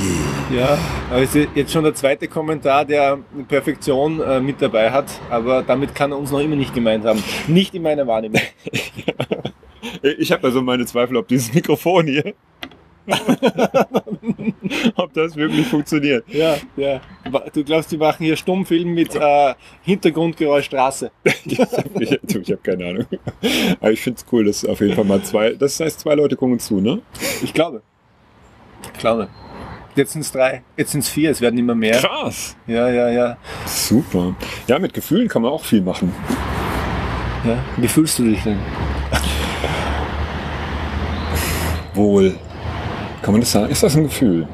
Ja, 0.52 0.78
aber 1.10 1.22
es 1.22 1.36
ist 1.36 1.50
jetzt 1.56 1.72
schon 1.72 1.84
der 1.84 1.94
zweite 1.94 2.28
Kommentar, 2.28 2.86
der 2.86 3.20
Perfektion 3.48 4.20
äh, 4.22 4.40
mit 4.40 4.62
dabei 4.62 4.92
hat, 4.92 5.06
aber 5.30 5.64
damit 5.64 5.94
kann 5.94 6.12
er 6.12 6.18
uns 6.18 6.32
noch 6.32 6.40
immer 6.40 6.56
nicht 6.56 6.74
gemeint 6.74 7.06
haben. 7.06 7.24
Nicht 7.48 7.74
in 7.76 7.84
meiner 7.84 8.06
Wahrnehmung. 8.08 8.42
Ich 10.02 10.32
habe 10.32 10.46
also 10.46 10.62
meine 10.62 10.86
Zweifel, 10.86 11.16
ob 11.18 11.28
dieses 11.28 11.54
Mikrofon 11.54 12.06
hier, 12.08 12.34
ob 14.96 15.14
das 15.14 15.36
wirklich 15.36 15.66
funktioniert. 15.68 16.24
Ja, 16.28 16.58
ja. 16.76 17.02
Du 17.54 17.64
glaubst, 17.64 17.92
die 17.92 17.98
machen 17.98 18.26
hier 18.26 18.36
Stummfilm 18.36 18.94
mit 18.94 19.16
äh, 19.16 19.54
Hintergrundgeräusch 19.84 20.66
Straße. 20.66 21.12
Ich 21.46 21.60
habe 21.60 22.44
hab 22.44 22.64
keine 22.64 22.86
Ahnung. 22.86 23.06
Aber 23.80 23.92
ich 23.92 24.02
finde 24.02 24.20
es 24.20 24.26
cool, 24.32 24.46
dass 24.46 24.66
auf 24.66 24.80
jeden 24.82 24.94
Fall 24.94 25.06
mal 25.06 25.22
zwei, 25.24 25.54
das 25.54 25.80
heißt 25.80 26.02
zwei 26.02 26.14
Leute 26.16 26.36
gucken 26.36 26.60
zu, 26.60 26.80
ne? 26.82 27.02
Ich 27.42 27.54
glaube. 27.54 27.82
Glaube. 29.00 29.28
Jetzt 29.96 30.14
sind 30.14 30.22
es 30.22 30.32
drei, 30.32 30.62
jetzt 30.78 30.92
sind 30.92 31.02
es 31.02 31.10
vier, 31.10 31.32
es 31.32 31.42
werden 31.42 31.58
immer 31.58 31.74
mehr. 31.76 31.98
Krass. 32.00 32.56
Ja, 32.68 32.88
ja, 32.90 33.10
ja. 33.10 33.38
Super. 33.66 34.36
Ja, 34.68 34.78
mit 34.80 34.94
Gefühlen 34.94 35.28
kann 35.28 35.42
man 35.42 35.52
auch 35.52 35.64
viel 35.64 35.82
machen. 35.82 36.14
ja. 37.44 37.58
Wie 37.78 37.88
fühlst 37.88 38.20
du 38.20 38.24
dich 38.24 38.42
denn? 38.44 38.60
Wohl. 41.96 42.36
Kann 43.22 43.34
man 43.34 43.42
das 43.42 43.52
sagen? 43.52 43.70
Ist 43.72 43.84
das 43.84 43.96
ein 43.96 44.04
Gefühl? 44.04 44.48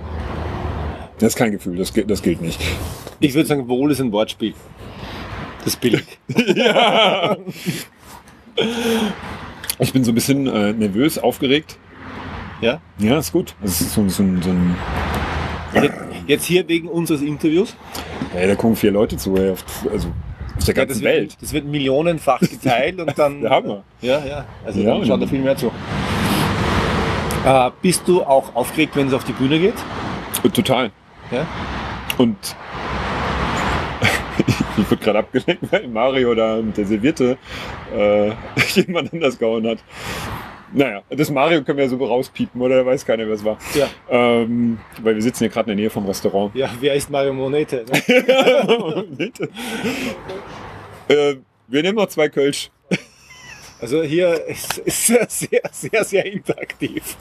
Das 1.20 1.30
ist 1.30 1.36
kein 1.36 1.52
Gefühl, 1.52 1.78
das, 1.78 1.94
gilt- 1.94 2.10
das 2.10 2.22
gilt 2.22 2.42
nicht. 2.42 2.60
Ich 3.20 3.34
würde 3.34 3.48
sagen, 3.48 3.68
wohl 3.68 3.92
ist 3.92 4.02
ein 4.02 4.12
Wortspiel. 4.12 4.54
Das 5.60 5.68
ist 5.74 5.82
billig. 5.82 6.04
ja. 6.56 7.38
Ich 9.80 9.94
bin 9.94 10.04
so 10.04 10.12
ein 10.12 10.16
bisschen 10.16 10.48
äh, 10.48 10.74
nervös, 10.74 11.18
aufgeregt. 11.20 11.78
Ja? 12.62 12.80
Ja, 12.98 13.18
ist 13.20 13.32
gut. 13.32 13.56
Das 13.62 13.82
ist 13.82 13.94
so, 13.94 14.08
so, 14.08 14.24
so 14.42 14.50
ein. 14.50 14.76
Jetzt, 16.28 16.46
hier 16.46 16.68
wegen 16.68 16.88
unseres 16.88 17.22
Interviews. 17.22 17.76
Ey, 18.36 18.48
da 18.48 18.56
gucken 18.56 18.76
vier 18.76 18.92
Leute 18.92 19.18
zu, 19.18 19.36
ey, 19.36 19.52
auf, 19.52 19.64
also 19.92 20.08
aus 20.58 20.66
der 20.66 20.76
Ja, 20.76 20.86
ganzen 20.86 21.04
das, 21.04 21.12
Welt. 21.12 21.32
wird, 21.32 21.42
das 21.42 21.54
wird 21.54 21.66
millionenfach 21.66 22.40
geteilt 22.40 23.00
und 23.00 23.18
dann. 23.18 23.42
Der 23.42 23.50
Hammer. 23.52 23.84
Ja, 24.02 24.26
ja. 24.26 24.46
Also 24.66 24.80
Ja, 24.80 24.94
dann 24.96 25.06
schaut 25.06 25.20
da 25.20 25.24
und- 25.24 25.30
viel 25.30 25.42
mehr 25.42 25.58
zu. 25.58 25.72
Äh, 27.46 27.72
bist 27.82 28.08
du 28.08 28.24
auch 28.24 28.56
aufgeregt, 28.56 28.96
wenn 28.96 29.08
es 29.08 29.14
auf 29.14 29.24
die 29.26 29.34
Bühne 29.34 29.60
geht? 29.60 29.76
Äh, 30.44 30.50
Total. 30.50 30.92
Ja? 31.32 31.46
Und 32.18 32.38
ich 34.78 34.90
wurde 34.90 35.02
gerade 35.04 35.20
abgelenkt, 35.20 35.72
weil 35.72 35.88
Mario 35.88 36.34
da 36.34 36.58
mit 36.58 36.76
der 36.78 36.86
Serviette 36.86 37.38
äh, 37.96 38.32
jemand 38.74 39.14
anders 39.14 39.38
gehauen 39.38 39.68
hat. 39.68 39.78
Naja, 40.76 41.02
das 41.10 41.32
Mario 41.32 41.64
können 41.64 41.78
wir 41.78 41.86
ja 41.86 41.90
so 41.90 41.96
rauspiepen, 41.96 42.62
oder? 42.62 42.86
Weiß 42.86 43.06
keiner, 43.06 43.26
wer 43.26 43.34
es 43.34 43.46
war. 43.46 43.58
Ja. 43.76 43.88
Ähm, 44.10 44.78
weil 45.02 45.16
wir 45.16 45.22
sitzen 45.22 45.46
hier 45.46 45.50
gerade 45.50 45.72
in 45.72 45.78
der 45.78 45.84
Nähe 45.86 45.90
vom 45.90 46.06
Restaurant. 46.06 46.54
Ja, 46.54 46.70
wer 46.82 46.94
ist 46.96 47.10
Mario 47.10 47.32
Monete? 47.34 47.86
Ne? 47.90 49.32
äh, 51.08 51.36
wir 51.68 51.82
nehmen 51.82 51.96
noch 51.96 52.08
zwei 52.08 52.28
Kölsch. 52.28 52.70
Also 53.80 54.04
hier 54.04 54.46
ist, 54.48 54.78
ist 54.80 55.08
sehr, 55.08 55.26
sehr, 55.30 55.62
sehr, 55.72 56.04
sehr 56.04 56.26
interaktiv. 56.26 57.16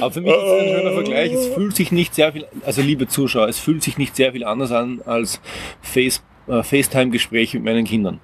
Aber 0.00 0.10
für 0.10 0.20
mich 0.22 0.32
ist 0.32 0.42
es 0.42 0.62
ein 0.62 0.68
schöner 0.68 0.92
Vergleich. 0.92 1.32
Es 1.32 1.46
fühlt 1.48 1.76
sich 1.76 1.92
nicht 1.92 2.14
sehr 2.14 2.32
viel, 2.32 2.46
also 2.64 2.80
liebe 2.80 3.06
Zuschauer, 3.06 3.48
es 3.48 3.58
fühlt 3.58 3.82
sich 3.82 3.98
nicht 3.98 4.16
sehr 4.16 4.32
viel 4.32 4.44
anders 4.44 4.72
an 4.72 5.02
als 5.04 5.40
Face, 5.82 6.22
äh, 6.46 6.62
FaceTime-Gespräch 6.62 7.52
mit 7.54 7.64
meinen 7.64 7.84
Kindern. 7.84 8.20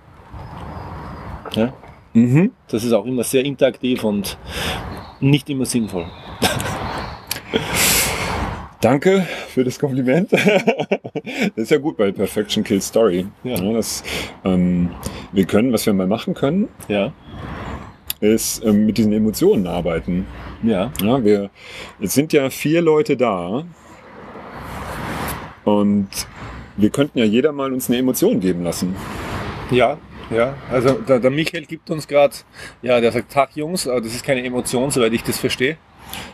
Ja? 1.57 1.73
Mhm. 2.12 2.53
Das 2.69 2.85
ist 2.85 2.93
auch 2.93 3.07
immer 3.07 3.25
sehr 3.25 3.45
interaktiv 3.45 4.05
und 4.05 4.38
nicht 5.21 5.49
immer 5.51 5.64
sinnvoll. 5.67 6.07
Danke 8.81 9.27
für 9.49 9.64
das 9.64 9.79
Kompliment. 9.79 10.31
das 10.33 10.43
ist 11.57 11.71
ja 11.71 11.79
gut 11.79 11.97
bei 11.97 12.12
Perfection 12.12 12.62
Kills 12.62 12.88
Story. 12.88 13.27
Ja. 13.43 13.57
das, 13.73 14.03
ähm, 14.45 14.90
wir 15.33 15.47
können, 15.47 15.73
was 15.73 15.87
wir 15.87 15.95
mal 15.95 16.07
machen 16.07 16.35
können, 16.35 16.69
Ja. 16.88 17.12
ist 18.21 18.62
ähm, 18.64 18.85
mit 18.85 18.99
diesen 18.99 19.12
Emotionen 19.14 19.67
arbeiten. 19.67 20.27
Ja. 20.62 20.93
Ja, 21.03 21.25
wir, 21.25 21.51
es 22.01 22.12
sind 22.12 22.33
ja 22.35 22.51
vier 22.51 22.83
Leute 22.83 23.17
da 23.17 23.64
und 25.64 26.09
wir 26.77 26.90
könnten 26.90 27.19
ja 27.19 27.25
jeder 27.25 27.53
mal 27.53 27.73
uns 27.73 27.88
eine 27.88 27.99
Emotion 27.99 28.40
geben 28.40 28.64
lassen. 28.64 28.95
Ja, 29.71 29.97
ja. 30.31 30.55
Also 30.71 30.93
der, 30.95 31.19
der 31.21 31.31
Michael 31.31 31.65
gibt 31.67 31.91
uns 31.91 32.07
gerade, 32.09 32.35
ja, 32.83 33.01
der 33.01 33.13
sagt 33.13 33.33
Tag 33.33 33.51
Jungs, 33.57 33.87
aber 33.89 34.01
das 34.01 34.15
ist 34.15 34.25
keine 34.25 34.45
Emotion, 34.45 34.91
soweit 34.91 35.13
ich 35.13 35.23
das 35.23 35.39
verstehe. 35.39 35.77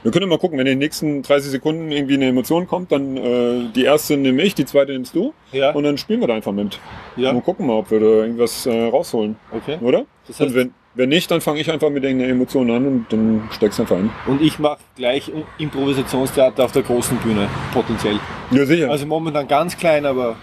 Wir 0.02 0.10
können 0.12 0.28
mal 0.28 0.36
gucken, 0.38 0.58
wenn 0.58 0.66
in 0.66 0.72
den 0.72 0.78
nächsten 0.80 1.22
30 1.22 1.50
Sekunden 1.52 1.90
irgendwie 1.90 2.14
eine 2.14 2.26
Emotion 2.28 2.66
kommt, 2.66 2.92
dann 2.92 3.16
äh, 3.16 3.70
die 3.74 3.84
erste 3.84 4.16
nehme 4.16 4.42
ich, 4.42 4.54
die 4.54 4.66
zweite 4.66 4.92
nimmst 4.92 5.14
du 5.14 5.32
Ja. 5.52 5.70
und 5.70 5.84
dann 5.84 5.96
spielen 5.96 6.20
wir 6.20 6.28
da 6.28 6.34
einfach 6.34 6.52
mit. 6.52 6.78
ja. 7.16 7.32
Mal 7.32 7.40
gucken 7.40 7.66
mal, 7.66 7.74
ob 7.74 7.90
wir 7.90 8.00
da 8.00 8.06
irgendwas 8.06 8.66
äh, 8.66 8.82
rausholen, 8.86 9.36
Okay. 9.52 9.78
oder? 9.80 10.04
Das 10.26 10.38
und 10.40 10.46
heißt, 10.46 10.56
wenn, 10.56 10.74
wenn 10.94 11.08
nicht, 11.08 11.30
dann 11.30 11.40
fange 11.40 11.60
ich 11.60 11.70
einfach 11.70 11.88
mit 11.88 12.02
irgendeiner 12.04 12.30
Emotion 12.32 12.70
an 12.70 12.86
und 12.86 13.06
dann 13.10 13.48
steckst 13.52 13.78
du 13.78 13.84
einfach 13.84 13.96
ein. 13.96 14.10
und 14.26 14.42
ich 14.42 14.58
mache 14.58 14.80
gleich 14.96 15.30
Improvisationstheater 15.58 16.64
auf 16.64 16.72
der 16.72 16.82
großen 16.82 17.16
Bühne, 17.18 17.48
potenziell. 17.72 18.18
Ja, 18.50 18.66
sicher. 18.66 18.90
Also 18.90 19.06
momentan 19.06 19.48
ganz 19.48 19.76
klein, 19.78 20.04
aber 20.04 20.36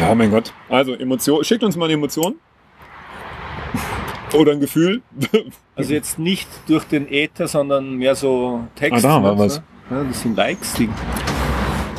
ja, 0.00 0.14
mein 0.14 0.30
Gott. 0.30 0.52
Also, 0.68 0.94
Emotion, 0.94 1.44
schickt 1.44 1.62
uns 1.62 1.76
mal 1.76 1.86
eine 1.86 1.94
Emotion. 1.94 2.36
Oder 4.34 4.52
ein 4.52 4.60
Gefühl. 4.60 5.02
also 5.76 5.92
jetzt 5.92 6.18
nicht 6.18 6.48
durch 6.66 6.84
den 6.84 7.06
Äther, 7.08 7.46
sondern 7.46 7.94
mehr 7.96 8.14
so 8.14 8.64
Text. 8.74 9.04
Ah, 9.04 9.18
da 9.18 9.22
war 9.22 9.38
was. 9.38 9.62
Ja, 9.90 10.02
das 10.02 10.22
sind 10.22 10.36
Likes, 10.36 10.72
die 10.74 10.88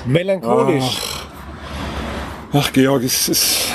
melancholisch. 0.05 1.25
Ach, 2.51 2.71
Georg, 2.73 3.03
es 3.03 3.29
ist. 3.29 3.73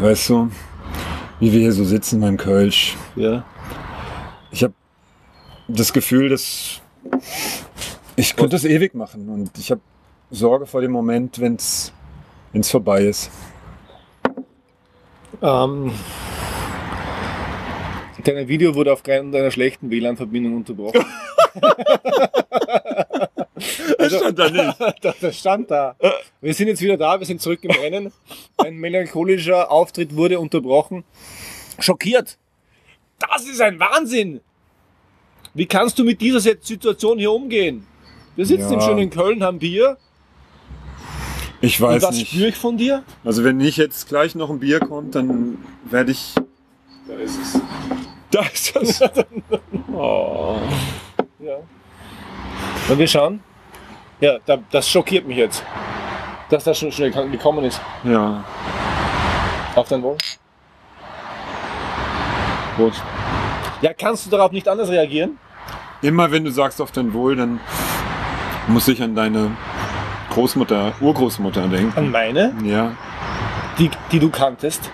Weißt 0.00 0.28
du, 0.30 0.50
wie 1.40 1.52
wir 1.52 1.60
hier 1.60 1.72
so 1.72 1.84
sitzen 1.84 2.20
beim 2.20 2.36
Kölsch. 2.36 2.96
Ja. 3.16 3.44
Ich 4.50 4.62
habe 4.62 4.74
das 5.66 5.92
Gefühl, 5.92 6.28
dass 6.28 6.80
ich 8.16 8.34
könnte 8.36 8.56
das 8.56 8.64
ewig 8.64 8.94
machen 8.94 9.28
und 9.28 9.56
ich 9.58 9.70
habe 9.70 9.80
Sorge 10.30 10.66
vor 10.66 10.80
dem 10.80 10.92
Moment, 10.92 11.40
wenn 11.40 11.54
es 11.56 11.92
vorbei 12.64 13.02
ist. 13.04 13.30
Ähm, 15.40 15.92
dein 18.24 18.48
Video 18.48 18.74
wurde 18.74 18.92
aufgrund 18.92 19.34
einer 19.34 19.50
schlechten 19.50 19.90
WLAN-Verbindung 19.90 20.56
unterbrochen. 20.56 21.04
Das 23.98 24.12
stand 24.14 24.38
da 24.38 24.48
nicht. 24.50 24.80
das, 25.02 25.18
das 25.20 25.36
stand 25.38 25.70
da. 25.70 25.96
Wir 26.40 26.54
sind 26.54 26.68
jetzt 26.68 26.80
wieder 26.80 26.96
da, 26.96 27.18
wir 27.18 27.26
sind 27.26 27.40
zurück 27.42 27.58
im 27.62 27.72
Rennen. 27.72 28.12
Ein 28.56 28.76
melancholischer 28.76 29.70
Auftritt 29.70 30.14
wurde 30.14 30.38
unterbrochen. 30.38 31.04
Schockiert. 31.78 32.38
Das 33.18 33.44
ist 33.44 33.60
ein 33.60 33.80
Wahnsinn. 33.80 34.40
Wie 35.54 35.66
kannst 35.66 35.98
du 35.98 36.04
mit 36.04 36.20
dieser 36.20 36.40
Situation 36.40 37.18
hier 37.18 37.32
umgehen? 37.32 37.86
Wir 38.36 38.46
sitzen 38.46 38.74
im 38.74 38.78
Ja. 38.80 38.86
schönen 38.86 39.10
Köln, 39.10 39.42
haben 39.42 39.58
Bier. 39.58 39.98
Ich 41.60 41.80
Und 41.82 41.88
weiß 41.88 42.02
was 42.04 42.14
nicht. 42.16 42.30
spüre 42.30 42.48
ich 42.48 42.56
von 42.56 42.76
dir? 42.76 43.02
Also 43.24 43.42
wenn 43.44 43.56
nicht 43.56 43.76
jetzt 43.78 44.08
gleich 44.08 44.34
noch 44.34 44.48
ein 44.50 44.60
Bier 44.60 44.80
kommt, 44.80 45.14
dann 45.14 45.58
werde 45.84 46.12
ich. 46.12 46.34
Da 47.06 47.14
ist 47.14 47.38
es. 47.40 47.60
Da 48.30 48.42
ist 48.42 48.76
das. 48.76 49.00
Oh. 49.92 50.58
Ja. 51.40 51.56
Und 52.88 52.98
wir 52.98 53.08
schauen. 53.08 53.40
Ja, 54.20 54.38
da, 54.46 54.58
das 54.70 54.88
schockiert 54.88 55.26
mich 55.26 55.36
jetzt. 55.38 55.64
Dass 56.50 56.62
das 56.64 56.78
schon 56.78 56.92
schnell 56.92 57.10
gekommen 57.10 57.64
ist. 57.64 57.80
Ja. 58.04 58.44
Auf 59.74 59.88
dein 59.88 60.02
Wohl. 60.02 60.16
Gut. 62.76 62.92
Ja, 63.82 63.92
kannst 63.92 64.26
du 64.26 64.30
darauf 64.30 64.52
nicht 64.52 64.68
anders 64.68 64.88
reagieren? 64.88 65.38
Immer 66.02 66.30
wenn 66.30 66.44
du 66.44 66.50
sagst 66.52 66.80
auf 66.80 66.92
dein 66.92 67.12
Wohl, 67.12 67.34
dann 67.34 67.58
muss 68.68 68.86
ich 68.86 69.02
an 69.02 69.16
deine 69.16 69.50
Großmutter, 70.30 70.92
Urgroßmutter 71.00 71.68
denken. 71.68 71.92
An 71.96 72.10
meine, 72.10 72.52
Ja. 72.64 72.92
die, 73.78 73.90
die 74.12 74.18
du 74.18 74.30
kanntest, 74.30 74.90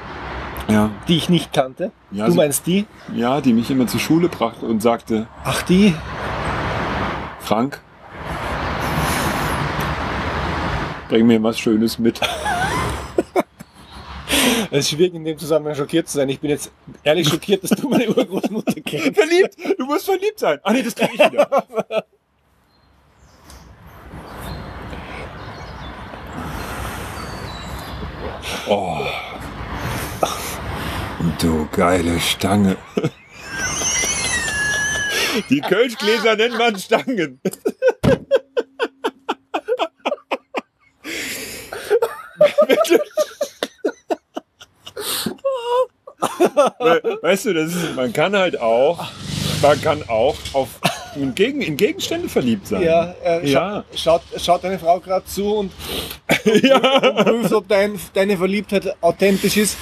Ja. 0.68 0.90
die 1.08 1.16
ich 1.16 1.28
nicht 1.28 1.52
kannte. 1.52 1.90
Ja, 2.10 2.26
du 2.26 2.34
meinst 2.34 2.66
die? 2.66 2.86
Ja, 3.14 3.40
die 3.40 3.52
mich 3.52 3.70
immer 3.70 3.86
zur 3.86 4.00
Schule 4.00 4.28
brachte 4.28 4.66
und 4.66 4.80
sagte, 4.80 5.26
Ach, 5.44 5.62
die? 5.62 5.94
Frank, 7.40 7.80
bring 11.08 11.26
mir 11.26 11.42
was 11.42 11.58
Schönes 11.58 11.98
mit. 11.98 12.20
Es 14.70 14.86
ist 14.86 14.90
schwierig 14.90 15.14
in 15.14 15.24
dem 15.24 15.38
Zusammenhang 15.38 15.76
schockiert 15.76 16.08
zu 16.08 16.16
sein. 16.16 16.28
Ich 16.28 16.40
bin 16.40 16.50
jetzt 16.50 16.72
ehrlich 17.04 17.28
schockiert, 17.28 17.62
dass 17.62 17.70
du 17.70 17.88
meine 17.88 18.08
Urgroßmutter 18.08 18.74
kennst. 18.84 19.14
verliebt! 19.14 19.54
Du 19.78 19.84
musst 19.86 20.04
verliebt 20.04 20.38
sein! 20.40 20.58
Ah 20.64 20.72
nee, 20.72 20.82
das 20.82 20.96
krieg 20.96 21.10
ich 21.14 21.20
wieder. 21.30 21.48
Oh. 28.68 28.98
Du 31.40 31.66
geile 31.72 32.20
Stange. 32.20 32.76
Die 35.50 35.60
Kölschgläser 35.60 36.36
nennt 36.36 36.56
man 36.58 36.78
Stangen. 36.78 37.40
We- 46.78 47.18
Weißt 47.22 47.46
du, 47.46 47.54
das 47.54 47.74
ist, 47.74 47.94
man 47.96 48.12
kann 48.12 48.34
halt 48.36 48.58
auch, 48.60 49.06
man 49.62 49.80
kann 49.80 50.02
auch 50.08 50.36
auf 50.52 50.68
in, 51.16 51.34
Gegen, 51.34 51.60
in 51.60 51.76
Gegenstände 51.76 52.28
verliebt 52.28 52.66
sein. 52.66 52.82
Ja, 52.82 53.14
äh, 53.24 53.48
Ja. 53.50 53.84
Schaut, 53.94 54.22
schaut 54.36 54.64
deine 54.64 54.78
Frau 54.78 55.00
gerade 55.00 55.24
zu 55.26 55.54
und 55.56 55.72
ja. 56.44 56.78
prüft, 56.78 57.52
ob 57.52 57.68
dein, 57.68 57.98
deine 58.14 58.36
Verliebtheit 58.36 58.94
authentisch 59.00 59.56
ist. 59.56 59.76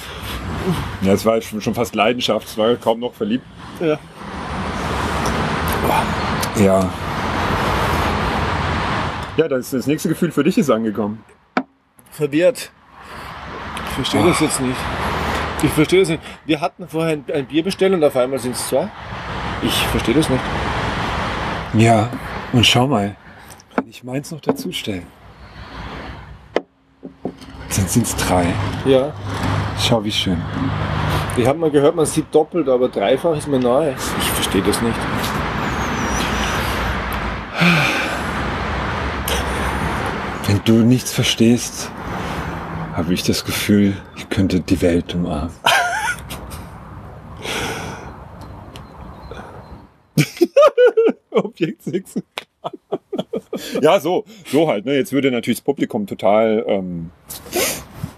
Ja, 1.01 1.13
es 1.13 1.25
war 1.25 1.41
schon 1.41 1.61
schon 1.61 1.73
fast 1.75 1.93
Leidenschaft, 1.95 2.47
es 2.47 2.57
war 2.57 2.75
kaum 2.75 2.99
noch 3.01 3.13
verliebt. 3.13 3.45
Ja. 3.81 3.99
Ja. 6.57 6.89
Ja, 9.35 9.47
das, 9.47 9.71
das 9.71 9.87
nächste 9.87 10.09
Gefühl 10.09 10.31
für 10.31 10.43
dich 10.43 10.57
ist 10.57 10.69
angekommen. 10.69 11.23
verwirrt. 12.11 12.71
Ich 13.87 13.93
verstehe 13.95 14.23
das 14.23 14.39
jetzt 14.39 14.61
nicht. 14.61 14.77
Ich 15.63 15.71
verstehe 15.71 16.01
das 16.01 16.09
nicht. 16.09 16.21
Wir 16.45 16.61
hatten 16.61 16.87
vorher 16.87 17.13
ein, 17.13 17.25
ein 17.33 17.45
Bier 17.47 17.63
bestellt 17.63 17.93
und 17.93 18.03
auf 18.03 18.15
einmal 18.15 18.37
sind 18.39 18.55
es 18.55 18.67
zwei. 18.67 18.89
Ich 19.63 19.73
verstehe 19.87 20.13
das 20.13 20.29
nicht. 20.29 20.41
Ja, 21.75 22.07
und 22.51 22.65
schau 22.65 22.85
mal, 22.85 23.15
wenn 23.75 23.87
ich 23.87 24.03
meins 24.03 24.31
noch 24.31 24.41
dazu 24.41 24.71
stelle, 24.71 25.01
dann 27.75 27.87
sind 27.87 28.05
es 28.05 28.15
drei. 28.15 28.45
Ja. 28.85 29.11
Schau, 29.79 30.03
wie 30.03 30.11
schön. 30.11 30.39
Ich 31.35 31.47
habe 31.47 31.57
mal 31.57 31.71
gehört, 31.71 31.95
man 31.95 32.05
sieht 32.05 32.33
doppelt, 32.33 32.69
aber 32.69 32.89
dreifach 32.89 33.35
ist 33.35 33.47
mir 33.47 33.59
neu. 33.59 33.89
Ich 33.89 34.29
verstehe 34.29 34.61
das 34.61 34.79
nicht. 34.83 34.95
Wenn 40.45 40.61
du 40.65 40.73
nichts 40.85 41.11
verstehst, 41.11 41.89
habe 42.93 43.15
ich 43.15 43.23
das 43.23 43.43
Gefühl, 43.45 43.93
ich 44.15 44.29
könnte 44.29 44.59
die 44.59 44.79
Welt 44.83 45.15
umarmen. 45.15 45.49
Objekt 51.53 51.83
6. 51.83 52.15
ja, 53.81 53.99
so, 53.99 54.25
so 54.47 54.67
halt. 54.67 54.85
Ne? 54.85 54.95
Jetzt 54.95 55.11
würde 55.13 55.31
natürlich 55.31 55.59
das 55.59 55.63
Publikum 55.63 56.07
total, 56.07 56.65
ähm, 56.67 57.11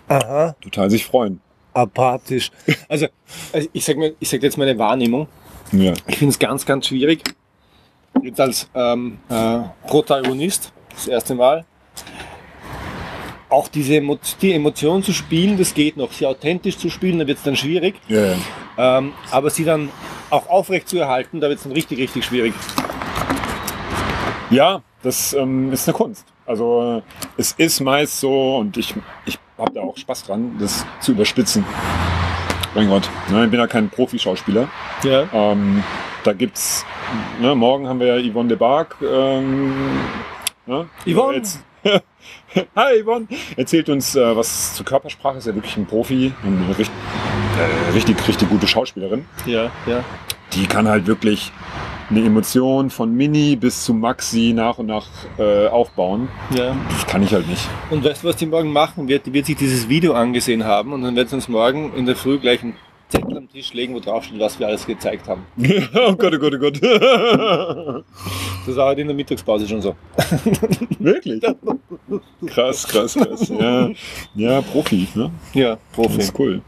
Aha. 0.08 0.56
total 0.62 0.90
sich 0.90 1.06
freuen. 1.06 1.42
Apathisch. 1.74 2.52
Also, 2.88 3.08
also 3.52 3.68
ich 3.74 3.84
sage 3.84 4.16
ich 4.20 4.30
sag 4.30 4.42
jetzt 4.42 4.58
meine 4.58 4.78
Wahrnehmung. 4.78 5.28
Ja. 5.74 5.94
Ich 6.08 6.18
finde 6.18 6.32
es 6.32 6.40
ganz, 6.40 6.66
ganz 6.66 6.88
schwierig. 6.88 7.24
Jetzt 8.24 8.40
als 8.40 8.70
ähm, 8.74 9.18
äh, 9.30 9.60
Protagonist, 9.88 10.72
das 10.92 11.08
erste 11.08 11.36
Mal, 11.36 11.66
auch 13.50 13.68
diese 13.68 13.98
Emo 13.98 14.18
die 14.42 14.54
Emotion 14.54 15.04
zu 15.04 15.12
spielen, 15.12 15.58
das 15.58 15.74
geht 15.74 15.98
noch. 15.98 16.14
Sie 16.14 16.26
authentisch 16.26 16.78
zu 16.78 16.90
spielen, 16.90 17.20
da 17.20 17.28
wird 17.28 17.40
es 17.40 17.44
dann 17.44 17.58
schwierig. 17.58 17.96
Ja. 18.08 18.36
Ähm, 18.78 19.14
aber 19.32 19.50
sie 19.50 19.66
dann 19.66 19.90
auch 20.30 20.48
aufrecht 20.48 20.88
zu 20.88 20.98
erhalten, 20.98 21.42
da 21.42 21.50
wird 21.50 21.58
es 21.58 21.64
dann 21.64 21.74
richtig, 21.74 22.00
richtig 22.00 22.24
schwierig. 22.24 22.54
Ja, 24.50 24.82
das 25.02 25.34
ähm, 25.34 25.72
ist 25.72 25.88
eine 25.88 25.98
Kunst. 25.98 26.26
Also 26.46 27.02
es 27.38 27.54
ist 27.54 27.80
meist 27.82 28.20
so 28.20 28.58
und 28.58 28.78
ich, 28.78 28.94
ich 29.26 29.40
habe 29.58 29.72
da 29.74 29.82
auch 29.82 29.98
Spaß 29.98 30.24
dran, 30.24 30.56
das 30.60 30.86
zu 31.00 31.14
überspitzen. 31.14 31.66
Mein 32.76 32.90
Gott, 32.90 33.10
ne, 33.32 33.46
ich 33.46 33.52
bin 33.52 33.60
ja 33.60 33.68
kein 33.68 33.90
Profi-Schauspieler. 33.90 34.68
Ja. 35.04 35.28
Ähm, 35.34 35.84
da 36.24 36.34
gibt's, 36.34 36.86
ne, 37.40 37.56
morgen 37.56 37.88
haben 37.88 38.00
wir 38.00 38.20
ja 38.20 38.32
Yvonne 38.32 38.50
de 38.50 38.58
Barg. 38.58 38.96
Ähm, 39.02 40.00
ne, 40.66 40.88
Yvonne! 41.06 41.38
Jetzt, 41.38 41.64
Hi 42.76 43.04
Yvonne! 43.04 43.28
Erzählt 43.56 43.90
uns 43.90 44.16
äh, 44.16 44.36
was 44.36 44.76
zur 44.76 44.86
Körpersprache, 44.86 45.38
ist 45.38 45.48
ja 45.48 45.56
wirklich 45.56 45.78
ein 45.78 45.86
Profi 45.86 46.34
und 46.44 46.64
eine 46.64 46.78
richtig, 46.78 46.96
äh, 47.58 47.92
richtig, 47.94 48.28
richtig 48.28 48.50
gute 48.50 48.68
Schauspielerin. 48.68 49.26
Ja, 49.46 49.72
ja. 49.86 50.04
Die 50.54 50.68
kann 50.68 50.88
halt 50.88 51.08
wirklich 51.08 51.52
eine 52.10 52.24
Emotion 52.26 52.90
von 52.90 53.14
Mini 53.16 53.56
bis 53.56 53.84
zu 53.84 53.94
Maxi 53.94 54.54
nach 54.56 54.78
und 54.78 54.88
nach 54.88 55.08
äh, 55.38 55.68
aufbauen. 55.68 56.28
ja. 56.56 56.76
Das 56.90 57.08
kann 57.08 57.24
ich 57.24 57.34
halt 57.34 57.48
nicht. 57.48 57.68
Und 57.90 58.04
weißt 58.04 58.24
du, 58.24 58.28
was 58.28 58.36
die 58.36 58.46
morgen 58.46 58.72
machen 58.72 59.08
wird? 59.08 59.26
Die 59.26 59.34
wird 59.34 59.46
sich 59.46 59.56
dieses 59.56 59.90
Video 59.90 60.14
angesehen 60.14 60.64
haben 60.66 60.94
und 60.94 61.02
dann 61.04 61.16
wird 61.16 61.30
sie 61.30 61.36
uns 61.36 61.48
morgen 61.48 61.94
in 61.96 62.06
der 62.06 62.16
Früh 62.16 62.38
gleich 62.40 62.62
einen 62.62 62.76
Zettel 63.10 63.38
am 63.38 63.50
Tisch 63.50 63.72
legen, 63.74 63.94
wo 63.94 64.00
drauf 64.00 64.24
steht, 64.26 64.40
was 64.40 64.60
wir 64.60 64.68
alles 64.68 64.86
gezeigt 64.86 65.28
haben. 65.28 65.44
oh 65.58 66.16
Gott, 66.16 66.34
oh 66.34 66.40
Gott, 66.40 66.54
oh 66.56 66.58
Gott. 66.58 68.04
Das 68.66 68.76
war 68.76 68.88
heute 68.88 69.02
in 69.02 69.08
der 69.08 69.16
Mittagspause 69.16 69.68
schon 69.68 69.82
so. 69.82 69.96
Wirklich? 71.00 71.42
Krass, 72.48 72.88
krass, 72.88 73.14
krass. 73.14 73.50
Ja, 73.50 73.90
ja 74.36 74.62
Profi, 74.62 75.08
ne? 75.14 75.30
Ja, 75.54 75.70
Das 75.76 75.80
Profi. 75.94 76.20
ist 76.20 76.40
cool. 76.40 76.62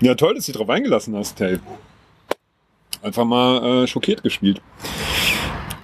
Ja, 0.00 0.14
toll, 0.14 0.34
dass 0.34 0.46
du 0.46 0.52
dich 0.52 0.58
drauf 0.58 0.68
eingelassen 0.68 1.16
hast, 1.16 1.38
hey. 1.40 1.58
Einfach 3.04 3.24
mal 3.26 3.84
äh, 3.84 3.86
schockiert 3.86 4.22
gespielt. 4.22 4.62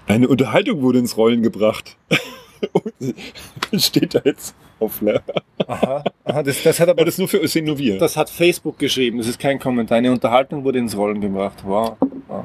Eine 0.07 0.27
Unterhaltung 0.27 0.81
wurde 0.81 0.99
ins 1.01 1.19
Rollen 1.19 1.43
gebracht. 1.43 1.99
Steht 3.77 4.15
da 4.15 4.23
jetzt 4.25 4.55
auf 4.81 5.03
Leer. 5.03 5.23
Aha, 5.67 6.03
aha 6.25 6.43
das, 6.43 6.63
das, 6.63 6.81
hat 6.81 6.89
Aber 6.89 7.03
aber, 7.03 7.05
das 7.05 7.19
nur 7.19 7.29
für 7.29 7.39
das 7.39 7.55
wir. 7.55 7.99
das 7.99 8.17
hat 8.17 8.31
Facebook 8.31 8.79
geschrieben, 8.79 9.19
das 9.19 9.27
ist 9.27 9.39
kein 9.39 9.59
Kommentar. 9.59 9.99
Eine 9.99 10.13
Unterhaltung 10.13 10.65
wurde 10.65 10.79
ins 10.79 10.97
Rollen 10.97 11.21
gebracht. 11.21 11.59
Wow. 11.63 11.97
wow. 12.27 12.45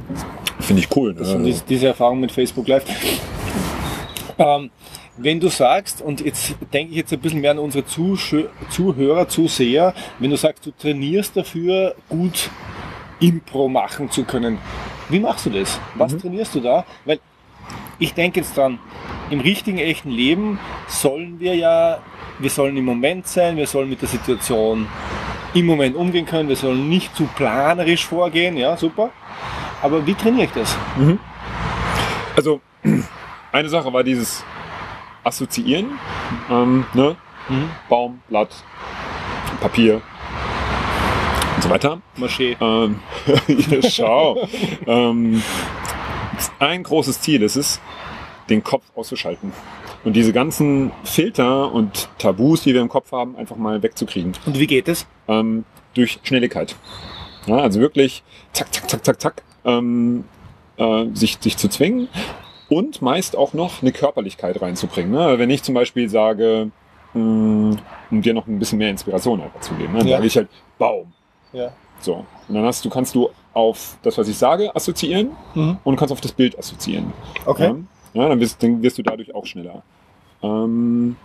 Finde 0.60 0.82
ich 0.82 0.94
cool. 0.96 1.14
Das 1.14 1.28
Ne? 1.30 1.34
sind 1.36 1.46
diese, 1.46 1.64
diese 1.64 1.88
Erfahrung 1.88 2.20
mit 2.20 2.34
Facebook 2.34 2.68
Live. 2.68 2.84
Ähm, 4.38 4.70
wenn 5.18 5.40
du 5.40 5.48
sagst, 5.48 6.02
und 6.02 6.20
jetzt 6.20 6.56
denke 6.74 6.92
ich 6.92 6.98
jetzt 6.98 7.14
ein 7.14 7.20
bisschen 7.20 7.40
mehr 7.40 7.52
an 7.52 7.60
unsere 7.60 7.86
Zuschö 7.86 8.48
Zuhörer, 8.70 9.30
Zuseher, 9.30 9.94
wenn 10.20 10.30
du 10.32 10.36
sagst, 10.36 10.66
du 10.66 10.72
trainierst 10.72 11.38
dafür, 11.38 11.96
gut 12.10 12.50
Impro 13.20 13.68
machen 13.68 14.10
zu 14.12 14.24
können, 14.24 14.58
wie 15.10 15.20
machst 15.20 15.46
du 15.46 15.50
das? 15.52 15.80
Was 15.96 16.18
trainierst 16.18 16.56
du 16.56 16.60
da? 16.62 16.86
Weil 17.06 17.20
ich 18.00 18.14
denke 18.14 18.40
jetzt 18.40 18.58
dran, 18.58 18.80
im 19.30 19.40
richtigen, 19.40 19.78
echten 19.78 20.10
Leben 20.10 20.60
sollen 20.88 21.40
wir 21.40 21.56
ja, 21.56 22.00
wir 22.40 22.50
sollen 22.50 22.76
im 22.78 22.86
Moment 22.86 23.28
sein, 23.28 23.58
wir 23.58 23.68
sollen 23.68 23.90
mit 23.90 24.02
der 24.02 24.10
Situation 24.10 24.88
im 25.54 25.66
Moment 25.66 25.96
umgehen 25.96 26.26
können, 26.26 26.50
wir 26.50 26.56
sollen 26.56 26.90
nicht 26.90 27.16
zu 27.16 27.26
planerisch 27.36 28.06
vorgehen, 28.06 28.58
ja, 28.58 28.76
super. 28.76 29.12
Aber 29.82 30.06
wie 30.06 30.14
trainiere 30.14 30.46
ich 30.46 30.52
das? 30.52 30.76
Also, 32.36 32.62
eine 33.52 33.70
Sache 33.70 33.92
war 33.94 34.04
dieses 34.04 34.44
Assoziieren. 35.24 35.98
Ähm, 36.50 36.86
ne? 36.94 37.16
Mhm. 37.48 37.70
Baum, 37.88 38.22
Blatt, 38.28 38.50
Papier 39.62 40.02
und 41.56 41.64
so 41.64 41.70
weiter. 41.70 42.02
Maché. 42.18 42.56
Ähm, 42.62 43.00
ja, 43.82 43.90
schau. 43.90 44.48
ähm, 44.88 45.42
ein 46.60 46.84
großes 46.84 47.22
Ziel 47.22 47.42
ist 47.42 47.56
es, 47.56 47.80
den 48.50 48.64
Kopf 48.64 48.84
auszuschalten. 48.96 49.54
Und 50.04 50.14
diese 50.14 50.34
ganzen 50.34 50.92
Filter 51.04 51.72
und 51.72 52.10
Tabus, 52.20 52.62
die 52.64 52.74
wir 52.74 52.82
im 52.82 52.90
Kopf 52.90 53.12
haben, 53.12 53.36
einfach 53.38 53.56
mal 53.56 53.82
wegzukriegen. 53.82 54.34
Und 54.46 54.60
wie 54.60 54.68
geht 54.68 54.88
es? 54.88 55.08
Ähm, 55.28 55.66
durch 55.96 56.20
Schnelligkeit. 56.24 56.76
Ja, 57.48 57.58
also 57.58 57.80
wirklich 57.80 58.24
zack, 58.54 58.74
zack, 58.74 58.90
zack, 58.90 59.06
zack, 59.06 59.22
zack, 59.22 59.44
ähm, 59.66 60.26
äh, 60.78 61.06
sich, 61.14 61.38
sich 61.40 61.58
zu 61.58 61.70
zwingen 61.70 62.08
und 62.70 63.02
meist 63.02 63.36
auch 63.36 63.54
noch 63.54 63.82
eine 63.82 63.92
Körperlichkeit 63.92 64.62
reinzubringen. 64.62 65.12
Ne? 65.12 65.40
Wenn 65.40 65.50
ich 65.50 65.64
zum 65.64 65.74
Beispiel 65.76 66.10
sage, 66.10 66.70
mh, 67.14 67.78
um 68.12 68.22
dir 68.22 68.34
noch 68.34 68.46
ein 68.48 68.60
bisschen 68.60 68.78
mehr 68.80 68.90
Inspiration 68.90 69.42
einfach 69.42 69.62
zu 69.62 69.74
geben, 69.76 69.94
ne? 69.94 70.00
dann 70.00 70.08
Ja. 70.08 70.18
sage 70.18 70.28
ich 70.28 70.38
halt 70.38 70.50
Baum. 70.78 71.14
Ja. 71.56 71.72
So. 72.02 72.26
Und 72.48 72.56
dann 72.56 72.66
hast 72.66 72.84
du, 72.86 72.90
kannst 72.90 73.16
du 73.16 73.30
auf 73.54 73.98
das, 74.04 74.18
was 74.18 74.28
ich 74.28 74.38
sage, 74.38 74.76
assoziieren 74.76 75.32
Mhm. 75.56 75.78
und 75.84 75.96
kannst 75.96 76.12
auf 76.12 76.22
das 76.22 76.34
Bild 76.34 76.58
assoziieren. 76.60 77.14
Okay. 77.46 77.74
Ja, 78.14 78.24
ja 78.24 78.30
dann, 78.30 78.40
wirst, 78.40 78.62
dann 78.62 78.84
wirst 78.84 78.98
du 78.98 79.02
dadurch 79.02 79.34
auch 79.34 79.46
schneller. 79.46 79.82
Ähm, 80.44 81.16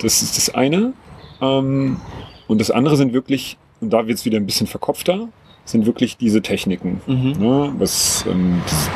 das 0.00 0.22
ist 0.22 0.36
das 0.36 0.54
eine. 0.54 0.94
Ähm, 1.40 2.00
und 2.48 2.60
das 2.60 2.70
andere 2.70 2.96
sind 2.96 3.12
wirklich, 3.12 3.58
und 3.80 3.90
da 3.90 4.06
wird 4.06 4.18
es 4.18 4.24
wieder 4.24 4.38
ein 4.38 4.46
bisschen 4.46 4.66
verkopfter, 4.66 5.28
sind 5.64 5.86
wirklich 5.86 6.16
diese 6.16 6.42
Techniken. 6.42 7.00
Mhm. 7.06 7.32
Ne? 7.38 7.72
Was, 7.78 8.24
ähm, 8.26 8.60
das 8.64 8.90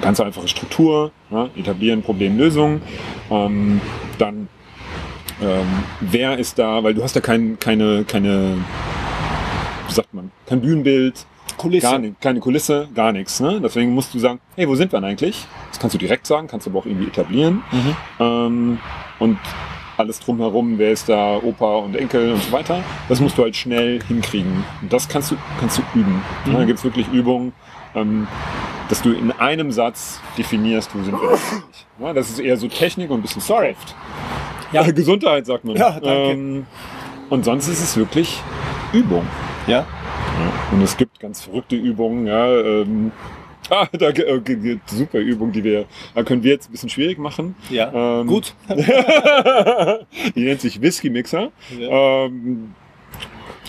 ganz 0.00 0.20
einfache 0.20 0.48
Struktur, 0.48 1.12
ne? 1.30 1.50
etablieren, 1.56 2.02
Problem, 2.02 2.38
Lösung. 2.38 2.80
Ähm, 3.30 3.80
dann, 4.18 4.48
ähm, 5.42 5.66
wer 6.00 6.38
ist 6.38 6.58
da, 6.58 6.82
weil 6.82 6.94
du 6.94 7.02
hast 7.02 7.14
ja 7.14 7.20
kein, 7.20 7.58
keine, 7.58 8.04
keine, 8.04 8.56
wie 9.88 9.92
sagt 9.92 10.14
man, 10.14 10.30
kein 10.46 10.60
Bühnenbild, 10.60 11.26
Kulisse. 11.56 11.86
Gar 11.86 11.98
nicht, 11.98 12.20
keine 12.20 12.40
Kulisse, 12.40 12.88
gar 12.94 13.12
nichts. 13.12 13.40
Ne? 13.40 13.60
Deswegen 13.60 13.92
musst 13.92 14.14
du 14.14 14.18
sagen, 14.18 14.40
hey, 14.54 14.68
wo 14.68 14.74
sind 14.74 14.92
wir 14.92 15.00
denn 15.00 15.10
eigentlich? 15.10 15.46
Das 15.70 15.78
kannst 15.78 15.94
du 15.94 15.98
direkt 15.98 16.26
sagen, 16.26 16.46
kannst 16.46 16.66
du 16.66 16.70
aber 16.70 16.80
auch 16.80 16.86
irgendwie 16.86 17.08
etablieren. 17.08 17.62
Mhm. 17.72 17.96
Ähm, 18.20 18.78
und 19.18 19.38
alles 19.96 20.20
drumherum, 20.20 20.78
wer 20.78 20.92
ist 20.92 21.08
da, 21.08 21.36
Opa 21.38 21.78
und 21.78 21.96
Enkel 21.96 22.32
und 22.32 22.42
so 22.42 22.52
weiter. 22.52 22.84
Das 23.08 23.20
musst 23.20 23.36
du 23.36 23.42
halt 23.42 23.56
schnell 23.56 24.00
hinkriegen. 24.06 24.64
Und 24.80 24.92
das 24.92 25.08
kannst 25.08 25.32
du, 25.32 25.36
kannst 25.58 25.78
du 25.78 25.82
üben. 25.94 26.22
Mhm. 26.46 26.52
Da 26.52 26.64
gibt 26.64 26.78
es 26.78 26.84
wirklich 26.84 27.08
Übungen, 27.08 27.52
ähm, 27.96 28.28
dass 28.88 29.02
du 29.02 29.12
in 29.12 29.32
einem 29.32 29.72
Satz 29.72 30.20
definierst, 30.36 30.94
wo 30.94 31.02
sind 31.02 31.20
wir 31.20 31.28
eigentlich. 31.28 31.40
Ja, 32.00 32.12
das 32.12 32.30
ist 32.30 32.38
eher 32.38 32.56
so 32.56 32.68
Technik 32.68 33.10
und 33.10 33.18
ein 33.18 33.22
bisschen 33.22 33.42
Sorry. 33.42 33.74
Ja, 34.70 34.82
Ja. 34.82 34.90
Gesundheit, 34.92 35.46
sagt 35.46 35.64
man. 35.64 35.74
Ja, 35.74 35.90
danke. 35.98 36.30
Ähm, 36.30 36.66
und 37.28 37.44
sonst 37.44 37.66
ist 37.66 37.82
es 37.82 37.96
wirklich 37.96 38.40
Übung. 38.92 39.26
Ja. 39.68 39.80
Ja, 39.80 39.86
und 40.72 40.82
es 40.82 40.96
gibt 40.96 41.20
ganz 41.20 41.42
verrückte 41.42 41.76
Übungen. 41.76 42.26
Ja, 42.26 42.46
ähm, 42.56 43.12
ah, 43.70 43.86
da 43.92 44.08
äh, 44.08 44.78
super 44.86 45.18
Übung, 45.18 45.52
die 45.52 45.62
wir, 45.64 45.84
da 46.14 46.22
können 46.22 46.42
wir 46.42 46.52
jetzt 46.52 46.68
ein 46.68 46.72
bisschen 46.72 46.88
schwierig 46.88 47.18
machen. 47.18 47.54
Ja. 47.70 48.20
Ähm, 48.20 48.26
Gut. 48.26 48.54
die 50.34 50.44
nennt 50.44 50.60
sich 50.60 50.80
Whisky 50.80 51.10
Mixer. 51.10 51.50
Ja. 51.78 52.24
Ähm, 52.24 52.74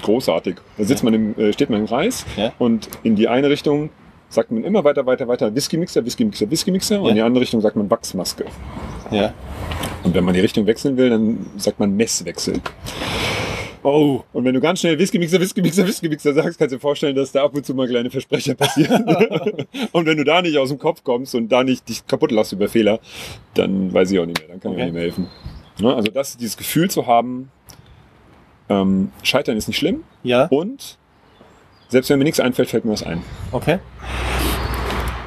großartig. 0.01 0.55
Da 0.77 0.83
sitzt 0.85 1.03
man 1.03 1.13
im, 1.13 1.37
äh, 1.37 1.51
steht 1.53 1.69
man 1.69 1.81
im 1.81 1.87
Kreis 1.87 2.25
Ja. 2.37 2.53
und 2.59 2.87
in 3.03 3.15
die 3.15 3.27
eine 3.27 3.49
Richtung 3.49 3.89
sagt 4.29 4.51
man 4.51 4.63
immer 4.63 4.83
weiter, 4.83 5.05
weiter, 5.05 5.27
weiter 5.27 5.53
Whisky 5.53 5.75
Mixer, 5.75 6.05
Whisky 6.05 6.23
Mixer, 6.23 6.49
Whisky 6.49 6.71
Mixer 6.71 6.99
und 6.99 7.05
Ja. 7.05 7.09
in 7.09 7.15
die 7.15 7.21
andere 7.23 7.41
Richtung 7.41 7.59
sagt 7.61 7.75
man 7.75 7.89
Wachsmaske. 7.89 8.45
ja. 9.11 9.33
Und 10.03 10.13
wenn 10.15 10.23
man 10.23 10.33
die 10.33 10.39
Richtung 10.39 10.65
wechseln 10.65 10.95
will, 10.95 11.09
dann 11.09 11.45
sagt 11.57 11.77
man 11.79 11.93
Messwechsel. 11.97 12.61
Oh. 13.81 14.21
Und 14.33 14.43
wenn 14.43 14.53
du 14.53 14.59
ganz 14.59 14.81
schnell 14.81 14.99
Whisky 14.99 15.17
Mixer, 15.19 15.39
Whisky 15.39 15.61
Mixer, 15.61 15.87
Whisky 15.87 16.09
Mixer 16.09 16.33
sagst, 16.33 16.59
kannst 16.59 16.73
du 16.73 16.77
dir 16.77 16.81
vorstellen, 16.81 17.15
dass 17.15 17.31
da 17.31 17.43
ab 17.45 17.55
und 17.55 17.65
zu 17.65 17.73
mal 17.73 17.87
kleine 17.87 18.09
Versprecher 18.09 18.53
passieren. 18.55 19.05
und 19.93 20.05
wenn 20.05 20.17
du 20.17 20.23
da 20.25 20.41
nicht 20.41 20.57
aus 20.57 20.69
dem 20.69 20.79
Kopf 20.79 21.03
kommst 21.03 21.33
und 21.35 21.49
da 21.49 21.63
nicht 21.63 21.87
dich 21.87 22.05
kaputt 22.05 22.31
lachst 22.31 22.51
über 22.51 22.67
Fehler, 22.67 22.99
dann 23.53 23.93
weiß 23.93 24.11
ich 24.11 24.19
auch 24.19 24.25
nicht 24.25 24.39
mehr, 24.39 24.49
dann 24.49 24.59
kann 24.59 24.71
ich 24.73 24.77
Okay. 24.77 24.81
auch 24.81 24.85
nicht 24.85 24.93
mehr 24.93 25.03
helfen. 25.03 25.27
Ne? 25.79 25.95
Also 25.95 26.11
das, 26.11 26.35
dieses 26.35 26.57
Gefühl 26.57 26.89
zu 26.89 27.07
haben, 27.07 27.51
ähm, 28.67 29.11
Scheitern 29.23 29.55
ist 29.55 29.67
nicht 29.67 29.77
schlimm 29.77 30.03
Ja. 30.23 30.45
und 30.47 30.97
selbst 31.87 32.09
wenn 32.09 32.19
mir 32.19 32.25
nichts 32.25 32.39
einfällt, 32.41 32.69
fällt 32.69 32.83
mir 32.85 32.91
was 32.91 33.03
ein. 33.03 33.23
Okay. 33.51 33.79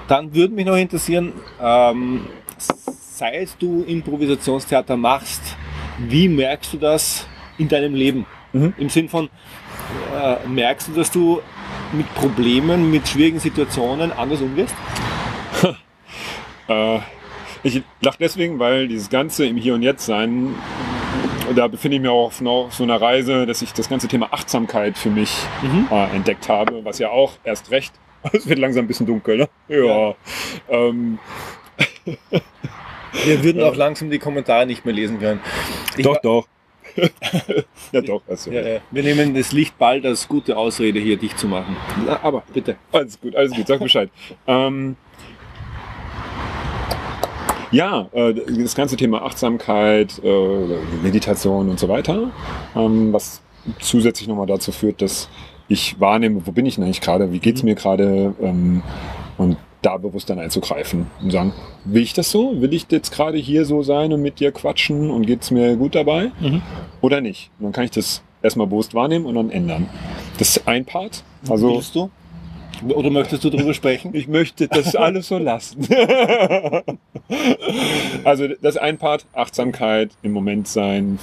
Dann 0.09 0.35
würde 0.35 0.55
mich 0.55 0.67
noch 0.67 0.77
interessieren, 0.77 1.33
ähm, 1.61 2.27
seit 2.59 3.49
du 3.61 3.83
Improvisationstheater 3.85 4.97
machst, 4.97 5.41
wie 5.99 6.29
merkst 6.29 6.75
du 6.75 6.77
das 6.79 7.27
in 7.59 7.69
deinem 7.69 7.95
Leben? 7.95 8.27
Mhm. 8.53 8.75
Im 8.79 8.89
Sinn 8.89 9.09
von, 9.09 9.29
äh, 10.21 10.47
merkst 10.47 10.89
du, 10.89 10.93
dass 10.93 11.11
du 11.11 11.41
mit 11.93 12.13
Problemen, 12.15 12.91
mit 12.91 13.09
schwierigen 13.09 13.39
Situationen 13.39 14.13
anders 14.13 14.41
umgehst? 14.41 14.75
Äh, 16.69 17.01
ich 17.65 17.83
lache 18.01 18.19
deswegen, 18.21 18.61
weil 18.61 18.87
dieses 18.87 19.11
Ganze 19.11 19.45
im 19.47 19.57
Hier 19.57 19.75
und 19.75 19.83
Jetzt 19.83 20.07
sein, 20.07 20.55
da 21.57 21.67
befinde 21.67 21.97
ich 21.97 22.01
mich 22.01 22.09
auch 22.11 22.27
auf 22.27 22.41
noch 22.41 22.69
so 22.71 22.85
einer 22.85 23.01
Reise, 23.01 23.47
dass 23.47 23.63
ich 23.63 23.73
das 23.73 23.89
ganze 23.89 24.07
Thema 24.07 24.29
Achtsamkeit 24.33 24.97
für 24.97 25.11
mich 25.11 25.37
Mhm. 25.63 25.89
äh, 25.91 26.05
entdeckt 26.15 26.49
habe, 26.49 26.85
was 26.85 27.01
ja 27.01 27.11
auch 27.11 27.33
erst 27.43 27.73
recht, 27.73 27.93
es 28.33 28.49
wird 28.49 28.61
langsam 28.61 28.85
ein 28.85 28.89
bisschen 28.89 29.07
dunkel, 29.07 29.39
ne? 29.39 29.49
Ja. 29.69 30.15
Ähm, 30.69 31.19
Wir 33.25 33.43
würden 33.43 33.63
auch 33.65 33.75
langsam 33.75 34.09
die 34.11 34.21
Kommentare 34.21 34.65
nicht 34.65 34.85
mehr 34.85 34.95
lesen 34.95 35.19
können. 35.19 35.41
Ich 35.97 36.05
doch, 36.05 36.21
doch. 36.23 36.47
ja, 37.93 38.01
doch. 38.01 38.23
Also, 38.29 38.51
Ja, 38.51 38.61
ja. 38.61 38.81
Wir 38.91 39.03
nehmen 39.03 39.35
das 39.35 39.53
Licht 39.53 39.79
bald 39.79 40.05
als 40.07 40.27
gute 40.29 40.57
Ausrede, 40.57 41.01
hier 41.01 41.17
dich 41.17 41.37
zu 41.37 41.49
machen. 41.49 41.77
Aber 42.23 42.43
bitte. 42.53 42.77
Alles 42.93 43.21
gut, 43.21 43.35
alles 43.37 43.53
gut, 43.55 43.67
sag 43.67 43.81
Bescheid. 43.81 44.11
ähm, 44.47 44.97
Ja, 47.71 48.09
äh, 48.13 48.35
das 48.35 48.75
ganze 48.75 48.97
Thema 48.97 49.23
Achtsamkeit, 49.23 50.21
äh, 50.23 50.67
Meditation 51.03 51.71
und 51.71 51.81
so 51.81 51.89
weiter, 51.89 52.31
ähm, 52.77 53.13
was 53.13 53.41
zusätzlich 53.81 54.29
nochmal 54.29 54.47
dazu 54.47 54.73
führt, 54.73 55.01
dass 55.01 55.29
ich 55.69 55.99
wahrnehme, 55.99 56.47
wo 56.47 56.53
bin 56.53 56.67
ich 56.67 56.75
denn 56.75 56.85
eigentlich 56.85 57.01
gerade, 57.01 57.33
wie 57.33 57.39
geht's 57.39 57.63
mir 57.63 57.75
gerade 57.75 58.35
ähm, 58.43 58.83
und 59.39 59.57
da 59.83 59.97
bewusst 59.97 60.31
dann 60.31 60.39
einzugreifen 60.39 61.07
und 61.21 61.31
sagen, 61.33 61.53
will 61.85 62.03
ich 62.03 62.13
das 62.15 62.31
so? 62.31 62.61
Will 62.61 62.73
ich 62.73 62.87
jetzt 62.91 63.11
gerade 63.11 63.37
hier 63.39 63.65
so 63.65 63.83
sein 63.83 64.13
und 64.13 64.23
mit 64.23 64.41
dir 64.41 64.53
quatschen 64.53 65.11
und 65.11 65.27
geht's 65.27 65.51
mir 65.51 65.77
gut 65.77 65.95
dabei? 65.95 66.31
Oder 67.01 67.21
nicht? 67.21 67.51
Und 67.59 67.65
dann 67.65 67.73
kann 67.73 67.85
ich 67.85 67.91
das 67.91 68.23
erstmal 68.43 68.67
bewusst 68.69 68.95
wahrnehmen 68.95 69.27
und 69.27 69.35
dann 69.35 69.51
ändern. 69.51 69.89
Das 70.39 70.57
ist 70.57 70.69
ein 70.69 70.85
Part. 70.85 71.25
Also 71.49 71.75
Willst 71.75 71.95
du? 71.95 72.11
Oder 72.89 73.11
möchtest 73.11 73.45
du 73.45 73.51
darüber 73.51 73.75
sprechen? 73.75 74.11
ich 74.15 74.29
möchte 74.29 74.67
das 74.69 74.97
alles 74.97 75.29
so 75.29 75.39
lassen. 75.39 75.87
also 78.25 78.49
das 78.49 78.75
ist 78.77 78.81
ein 78.81 78.99
Part, 78.99 79.27
Achtsamkeit, 79.33 80.11
im 80.23 80.33
Moment 80.33 80.69
sein 80.69 81.19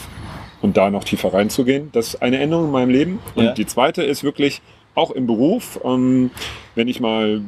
und 0.61 0.77
da 0.77 0.89
noch 0.89 1.03
tiefer 1.03 1.33
reinzugehen. 1.33 1.89
Das 1.91 2.09
ist 2.09 2.21
eine 2.21 2.39
Änderung 2.39 2.65
in 2.65 2.71
meinem 2.71 2.89
Leben. 2.89 3.19
Und 3.35 3.43
Ja. 3.45 3.53
die 3.53 3.65
zweite 3.65 4.03
ist 4.03 4.23
wirklich 4.23 4.61
auch 4.95 5.11
im 5.11 5.27
Beruf, 5.27 5.79
ähm, 5.83 6.31
wenn 6.75 6.87
ich 6.87 6.99
mal 6.99 7.41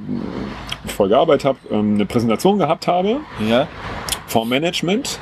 voll 0.85 1.09
gearbeitet 1.09 1.45
habe, 1.45 1.57
ähm, 1.71 1.95
eine 1.95 2.05
Präsentation 2.05 2.57
gehabt 2.57 2.87
habe 2.87 3.19
Ja. 3.47 3.67
vom 4.27 4.49
Management 4.49 5.19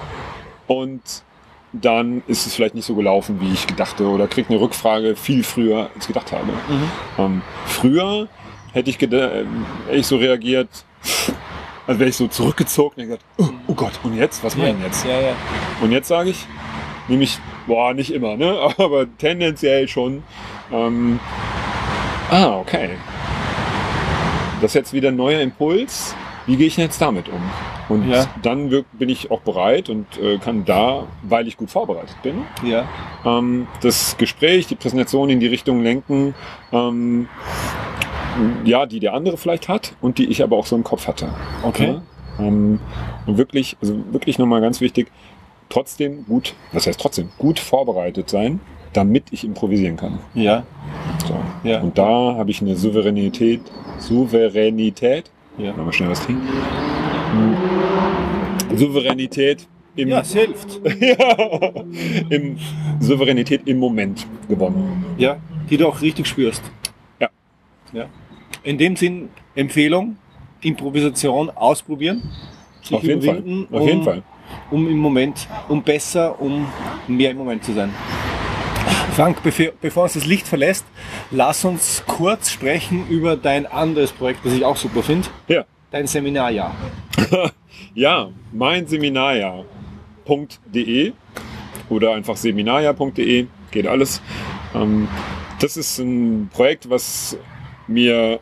und 0.68 1.02
dann 1.72 2.24
ist 2.28 2.48
es 2.48 2.56
vielleicht 2.56 2.74
nicht 2.74 2.86
so 2.86 2.96
gelaufen, 2.96 3.40
wie 3.42 3.54
ich 3.54 3.68
gedachte 3.68 4.08
oder 4.08 4.28
kriege 4.28 4.50
eine 4.50 4.60
Rückfrage 4.60 5.16
viel 5.16 5.44
früher, 5.44 5.90
als 5.94 6.04
ich 6.04 6.08
gedacht 6.08 6.32
habe. 6.32 6.52
Ähm, 7.20 7.42
früher 7.66 8.28
hätte 8.74 8.90
ich, 8.90 9.00
ähm, 9.02 9.66
hätte 9.88 9.98
ich 9.98 10.08
so 10.08 10.18
reagiert, 10.18 10.70
als 11.86 12.00
wäre 12.00 12.10
ich 12.10 12.16
so 12.16 12.28
zurückgezogen 12.28 13.02
und 13.02 13.04
gesagt, 13.08 13.24
oh, 13.38 13.50
oh 13.68 13.74
Gott, 13.74 13.92
und 14.04 14.16
jetzt? 14.18 14.44
Was 14.44 14.56
meinen 14.56 14.82
jetzt? 14.84 15.06
Ja, 15.06 15.20
ja. 15.20 15.34
Und 15.82 15.92
jetzt 15.92 16.08
sage 16.08 16.32
ich, 16.32 16.48
nämlich, 17.08 17.38
boah, 17.68 17.94
nicht 17.94 18.12
immer, 18.14 18.36
ne? 18.36 18.58
aber 18.78 19.06
tendenziell 19.18 19.88
schon, 19.88 20.24
ähm, 20.72 21.20
ah, 22.32 22.58
okay. 22.58 22.90
Das 24.62 24.72
ist 24.72 24.76
jetzt 24.76 24.94
wieder 24.94 25.10
ein 25.10 25.16
neuer 25.16 25.40
Impuls. 25.42 26.16
Wie 26.46 26.58
gehe 26.58 26.68
ich 26.68 26.76
denn 26.76 26.86
jetzt 26.86 27.02
damit 27.02 27.30
um? 27.30 27.42
Und 27.90 28.10
Ja. 28.10 28.26
dann 28.42 28.70
bin 28.94 29.10
ich 29.10 29.32
auch 29.32 29.42
bereit 29.42 29.90
und 29.90 30.06
äh, 30.18 30.38
kann 30.38 30.66
da, 30.66 31.08
weil 31.24 31.48
ich 31.48 31.58
gut 31.58 31.70
vorbereitet 31.70 32.16
bin, 32.24 32.44
Ja. 32.64 32.88
ähm, 33.26 33.68
das 33.82 34.18
Gespräch, 34.18 34.68
die 34.68 34.76
Präsentation 34.76 35.30
in 35.30 35.40
die 35.40 35.48
Richtung 35.48 35.82
lenken, 35.82 36.34
ähm, 36.72 37.28
ja, 38.64 38.86
die 38.86 39.00
der 39.00 39.14
andere 39.14 39.38
vielleicht 39.38 39.68
hat 39.70 39.94
und 40.02 40.18
die 40.18 40.26
ich 40.28 40.44
aber 40.44 40.56
auch 40.58 40.66
so 40.66 40.76
im 40.76 40.84
Kopf 40.84 41.08
hatte. 41.08 41.30
Okay. 41.64 41.98
Ja? 42.38 42.46
Ähm, 42.46 42.80
und 43.26 43.38
wirklich, 43.38 43.78
also 43.82 43.96
wirklich 44.12 44.40
nochmal 44.40 44.62
ganz 44.62 44.82
wichtig, 44.82 45.12
trotzdem 45.70 46.26
gut, 46.26 46.54
was 46.72 46.88
heißt 46.88 47.00
trotzdem, 47.00 47.30
gut 47.38 47.60
vorbereitet 47.60 48.30
sein, 48.30 48.60
damit 48.94 49.26
ich 49.32 49.44
improvisieren 49.44 49.98
kann. 49.98 50.20
Ja. 50.34 50.64
So. 51.28 51.38
Ja. 51.64 51.82
Und 51.82 51.98
da 51.98 52.36
habe 52.38 52.52
ich 52.52 52.62
eine 52.62 52.76
Souveränität, 52.76 53.62
Souveränität, 54.00 55.30
Ja. 55.58 55.76
wir 55.76 55.94
schnell 55.94 56.10
was 56.10 56.26
trinken. 56.26 56.48
Hm. 57.32 58.78
Souveränität 58.78 59.68
im, 59.96 60.10
Ja, 60.10 60.22
es 60.22 60.34
hilft. 60.34 60.80
ja, 61.02 61.84
im 62.30 62.58
Souveränität 63.00 63.68
im 63.68 63.80
Moment 63.80 64.26
gewonnen. 64.48 65.06
Ja. 65.18 65.38
Die 65.70 65.78
du 65.78 65.88
auch 65.88 66.02
richtig 66.02 66.28
spürst. 66.28 66.64
Ja. 67.20 67.30
Ja. 67.94 68.06
In 68.64 68.78
dem 68.78 68.96
Sinn, 68.96 69.30
Empfehlung, 69.56 70.18
Improvisation 70.62 71.50
ausprobieren. 71.50 72.24
sich 72.82 72.96
Auf 72.96 73.04
jeden 73.04 73.22
Fall. 73.22 73.38
Auf 73.72 73.82
um, 73.82 73.88
jeden 73.88 74.04
Fall. 74.04 74.24
Um 74.72 74.90
im 74.90 74.98
Moment, 74.98 75.48
um 75.68 75.84
besser, 75.84 76.40
um 76.42 76.66
mehr 77.08 77.32
im 77.32 77.38
Moment 77.38 77.64
zu 77.64 77.74
sein. 77.74 77.94
Frank, 79.20 79.44
bevor, 79.44 80.04
uns 80.04 80.14
das 80.14 80.26
Licht 80.26 80.48
verlässt, 80.48 80.86
lass 81.30 81.66
uns 81.66 82.06
kurz 82.08 82.52
sprechen 82.52 83.06
über 83.10 83.36
dein 83.36 83.66
anderes 83.66 84.14
Projekt, 84.14 84.46
das 84.46 84.54
ich 84.54 84.64
auch 84.64 84.78
super 84.78 85.04
finde. 85.04 85.28
Ja. 85.50 85.66
Dein 85.92 86.08
Seminarjahr. 86.08 86.74
Ja, 87.94 88.30
mein 88.54 88.88
Seminarjahr.de 88.88 91.12
oder 91.90 92.14
einfach 92.14 92.38
seminarjahr.de, 92.38 93.48
geht 93.72 93.88
alles. 93.88 94.22
Ähm, 94.74 95.10
das 95.60 95.76
ist 95.76 96.00
ein 96.00 96.50
Projekt, 96.54 96.90
was 96.90 97.38
mir, 97.88 98.40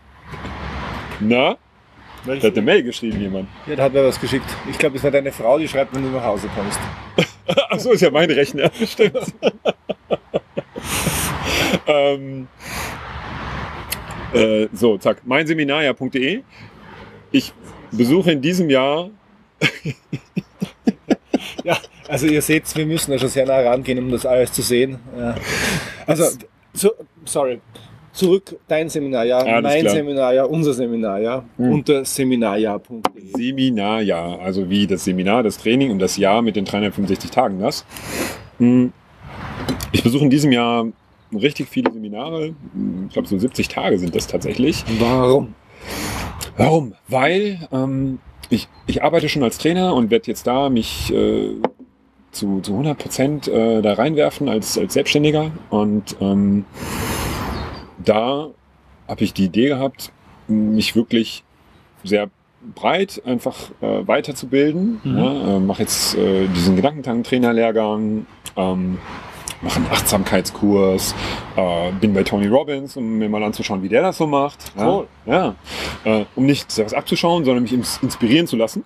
na, 1.19 1.57
da 2.23 2.35
hat 2.35 2.43
eine 2.43 2.61
Mail 2.61 2.83
geschrieben 2.83 3.19
jemand. 3.19 3.49
Ja, 3.65 3.77
da 3.77 3.85
hat 3.85 3.93
mir 3.93 4.05
was 4.05 4.21
geschickt. 4.21 4.45
Ich 4.69 4.77
glaube, 4.77 4.93
das 4.93 5.03
war 5.03 5.09
deine 5.09 5.31
Frau, 5.31 5.57
die 5.57 5.67
schreibt, 5.67 5.95
wenn 5.95 6.03
du 6.03 6.09
nach 6.09 6.23
Hause 6.23 6.47
kommst. 6.55 6.79
Ach 7.69 7.79
so, 7.79 7.93
ist 7.93 8.01
ja 8.01 8.11
mein 8.11 8.29
Rechner, 8.29 8.69
stimmt. 8.85 9.33
ähm, 11.87 12.47
äh, 14.33 14.67
so, 14.73 14.97
zack, 14.97 15.25
meinseminarjahr.de. 15.25 16.41
Ich 17.31 17.53
besuche 17.91 18.31
in 18.31 18.41
diesem 18.41 18.69
Jahr 18.69 19.09
Ja, 21.63 21.77
also 22.07 22.27
ihr 22.27 22.41
seht, 22.41 22.63
wir 22.75 22.85
müssen 22.85 23.11
da 23.11 23.19
schon 23.19 23.29
sehr 23.29 23.45
nah 23.45 23.59
rangehen, 23.59 23.99
um 23.99 24.11
das 24.11 24.25
alles 24.25 24.51
zu 24.53 24.61
sehen. 24.61 24.99
Ja. 25.17 25.35
Also, 26.05 26.25
so, 26.73 26.91
sorry. 27.25 27.59
Zurück, 28.13 28.55
dein 28.67 28.89
Seminarjahr, 28.89 29.45
Alles 29.45 29.61
mein 29.63 29.81
klar. 29.81 29.93
Seminarjahr, 29.93 30.49
unser 30.49 30.73
Seminarjahr 30.73 31.45
Hm. 31.57 31.71
unter 31.71 32.03
seminarjahr.de. 32.03 33.01
Seminarjahr, 33.35 34.39
also 34.39 34.67
wie 34.71 34.87
das 34.87 35.03
Seminar, 35.03 35.43
das 35.43 35.59
Training 35.59 35.91
und 35.91 35.99
das 35.99 36.17
Jahr 36.17 36.41
mit 36.41 36.55
den 36.55 36.65
365 36.65 37.29
Tagen 37.29 37.59
das. 37.59 37.85
Hm, 38.57 38.91
Ich 39.91 40.03
besuche 40.03 40.23
in 40.23 40.29
diesem 40.29 40.51
Jahr 40.51 40.85
richtig 41.33 41.67
viele 41.69 41.91
Seminare. 41.91 42.53
Ich 43.07 43.13
glaube, 43.13 43.27
so 43.27 43.37
70 43.37 43.67
Tage 43.67 43.97
sind 43.97 44.15
das 44.15 44.27
tatsächlich. 44.27 44.83
Warum? 44.99 45.55
Warum? 46.57 46.93
Weil 47.07 47.67
ähm, 47.71 48.19
ich, 48.49 48.67
ich 48.85 49.03
arbeite 49.03 49.29
schon 49.29 49.43
als 49.43 49.57
Trainer 49.57 49.93
und 49.93 50.09
werde 50.09 50.27
jetzt 50.27 50.47
da 50.47 50.69
mich 50.69 51.13
äh, 51.13 51.55
zu, 52.31 52.61
zu 52.61 52.71
100 52.71 52.97
Prozent 52.97 53.47
äh, 53.47 53.81
da 53.81 53.93
reinwerfen 53.93 54.49
als, 54.49 54.77
als 54.77 54.93
Selbstständiger. 54.93 55.51
Und 55.69 56.15
ähm, 56.21 56.65
da 58.03 58.49
habe 59.07 59.23
ich 59.23 59.33
die 59.33 59.45
Idee 59.45 59.69
gehabt, 59.69 60.11
mich 60.47 60.95
wirklich 60.95 61.43
sehr 62.03 62.29
breit 62.75 63.21
einfach 63.25 63.71
äh, 63.81 64.07
weiterzubilden. 64.07 64.99
Mhm. 65.03 65.17
Ja, 65.17 65.55
äh, 65.55 65.59
mache 65.59 65.81
jetzt 65.81 66.15
äh, 66.15 66.47
diesen 66.47 66.75
Gedankentank-Trainer-Lehrgang, 66.75 68.25
ähm, 68.55 68.97
mache 69.61 69.77
einen 69.77 69.87
Achtsamkeitskurs, 69.91 71.15
äh, 71.55 71.91
bin 71.93 72.13
bei 72.13 72.23
Tony 72.23 72.47
Robbins, 72.47 72.95
um 72.97 73.17
mir 73.17 73.29
mal 73.29 73.43
anzuschauen, 73.43 73.81
wie 73.83 73.89
der 73.89 74.01
das 74.03 74.17
so 74.17 74.27
macht. 74.27 74.71
Cool. 74.77 75.07
Ja, 75.25 75.55
ja. 76.05 76.19
Äh, 76.21 76.25
um 76.35 76.45
nicht 76.45 76.77
was 76.77 76.93
abzuschauen, 76.93 77.43
sondern 77.45 77.63
mich 77.63 77.73
ins- 77.73 77.99
inspirieren 78.01 78.47
zu 78.47 78.55
lassen. 78.55 78.83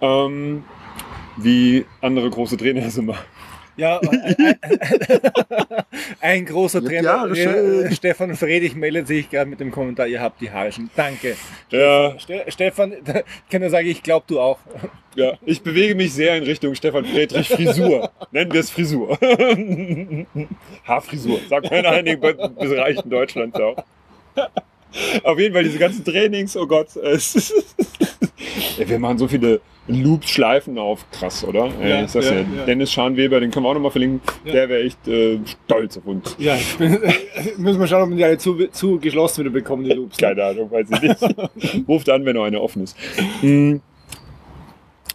Ähm, 0.00 0.64
wie 1.36 1.84
andere 2.00 2.30
große 2.30 2.56
Trainer 2.56 2.88
so 2.90 3.02
machen. 3.02 3.24
Ja, 3.76 4.00
ein, 4.38 4.56
ein 6.20 6.46
großer 6.46 6.82
Trainer, 6.82 7.20
Haare 7.20 7.36
schön. 7.36 7.84
äh, 7.86 7.94
Stefan 7.94 8.34
Fredig 8.36 8.74
meldet 8.74 9.06
sich 9.06 9.28
gerade 9.30 9.50
mit 9.50 9.60
dem 9.60 9.70
Kommentar, 9.70 10.06
ihr 10.06 10.20
habt 10.20 10.40
die 10.40 10.50
Haare 10.50 10.72
schon. 10.72 10.88
Danke. 10.96 11.36
Ja, 11.70 12.18
Ste 12.18 12.44
Stefan, 12.48 12.92
ich 13.04 13.50
kann 13.50 13.60
nur 13.60 13.70
sagen, 13.70 13.86
ich 13.88 14.02
glaube 14.02 14.24
du 14.28 14.40
auch. 14.40 14.58
ja, 15.14 15.34
ich 15.44 15.62
bewege 15.62 15.94
mich 15.94 16.12
sehr 16.14 16.36
in 16.36 16.44
Richtung 16.44 16.74
Stefan 16.74 17.04
Friedrich 17.04 17.48
Frisur. 17.48 18.10
Nennen 18.30 18.52
wir 18.52 18.60
es 18.60 18.70
Frisur. 18.70 19.18
Haarfrisur, 20.84 21.40
sagt 21.48 21.70
man 21.70 21.80
in 21.80 21.86
einigen 21.86 22.20
Be- 22.20 22.34
Bereichen 22.58 23.10
Deutschlands 23.10 23.58
auch. 23.60 23.76
Auf 25.24 25.38
jeden 25.38 25.52
Fall 25.54 25.64
diese 25.64 25.78
ganzen 25.78 26.04
Trainings, 26.04 26.56
oh 26.56 26.66
Gott. 26.66 26.88
Ja, 28.78 28.88
wir 28.88 28.98
machen 28.98 29.18
so 29.18 29.28
viele 29.28 29.60
Loops, 29.88 30.28
Schleifen 30.28 30.78
auf. 30.78 31.08
Krass, 31.10 31.44
oder? 31.44 31.68
Ja, 31.82 32.02
das 32.02 32.14
ja. 32.14 32.42
Dennis 32.66 32.92
Scharnweber, 32.92 33.40
den 33.40 33.50
können 33.50 33.64
wir 33.64 33.70
auch 33.70 33.74
nochmal 33.74 33.90
verlinken. 33.90 34.20
Der 34.44 34.68
wäre 34.68 34.82
echt 34.82 35.06
äh, 35.06 35.38
stolz 35.64 35.96
auf 35.96 36.06
uns. 36.06 36.36
Ja, 36.38 36.56
bin, 36.78 36.98
müssen 37.58 37.80
wir 37.80 37.86
schauen, 37.86 38.02
ob 38.02 38.10
wir 38.10 38.16
die 38.16 38.24
alle 38.24 38.38
zu, 38.38 38.66
zu 38.68 38.98
geschlossen 38.98 39.44
wieder 39.44 39.52
bekommen, 39.52 39.84
die 39.84 39.92
Loops. 39.92 40.16
Keine 40.16 40.44
Ahnung, 40.44 40.70
weiß 40.70 40.88
ich 40.90 41.02
nicht. 41.02 41.88
Ruft 41.88 42.08
an, 42.10 42.24
wenn 42.24 42.34
noch 42.36 42.44
eine 42.44 42.60
offen 42.60 42.82
ist. 42.82 42.96
Mm. 43.42 43.76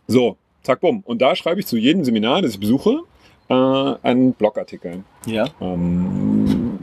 So, 0.08 0.38
zack, 0.64 0.80
bumm. 0.80 1.04
Und 1.06 1.22
da 1.22 1.36
schreibe 1.36 1.60
ich 1.60 1.68
zu 1.68 1.78
jedem 1.78 2.04
Seminar, 2.04 2.42
das 2.42 2.52
ich 2.52 2.60
besuche, 2.60 3.02
äh, 3.50 3.54
einen 3.54 4.34
Blogartikel. 4.34 5.04
Ja. 5.26 5.46
Ähm, 5.60 6.31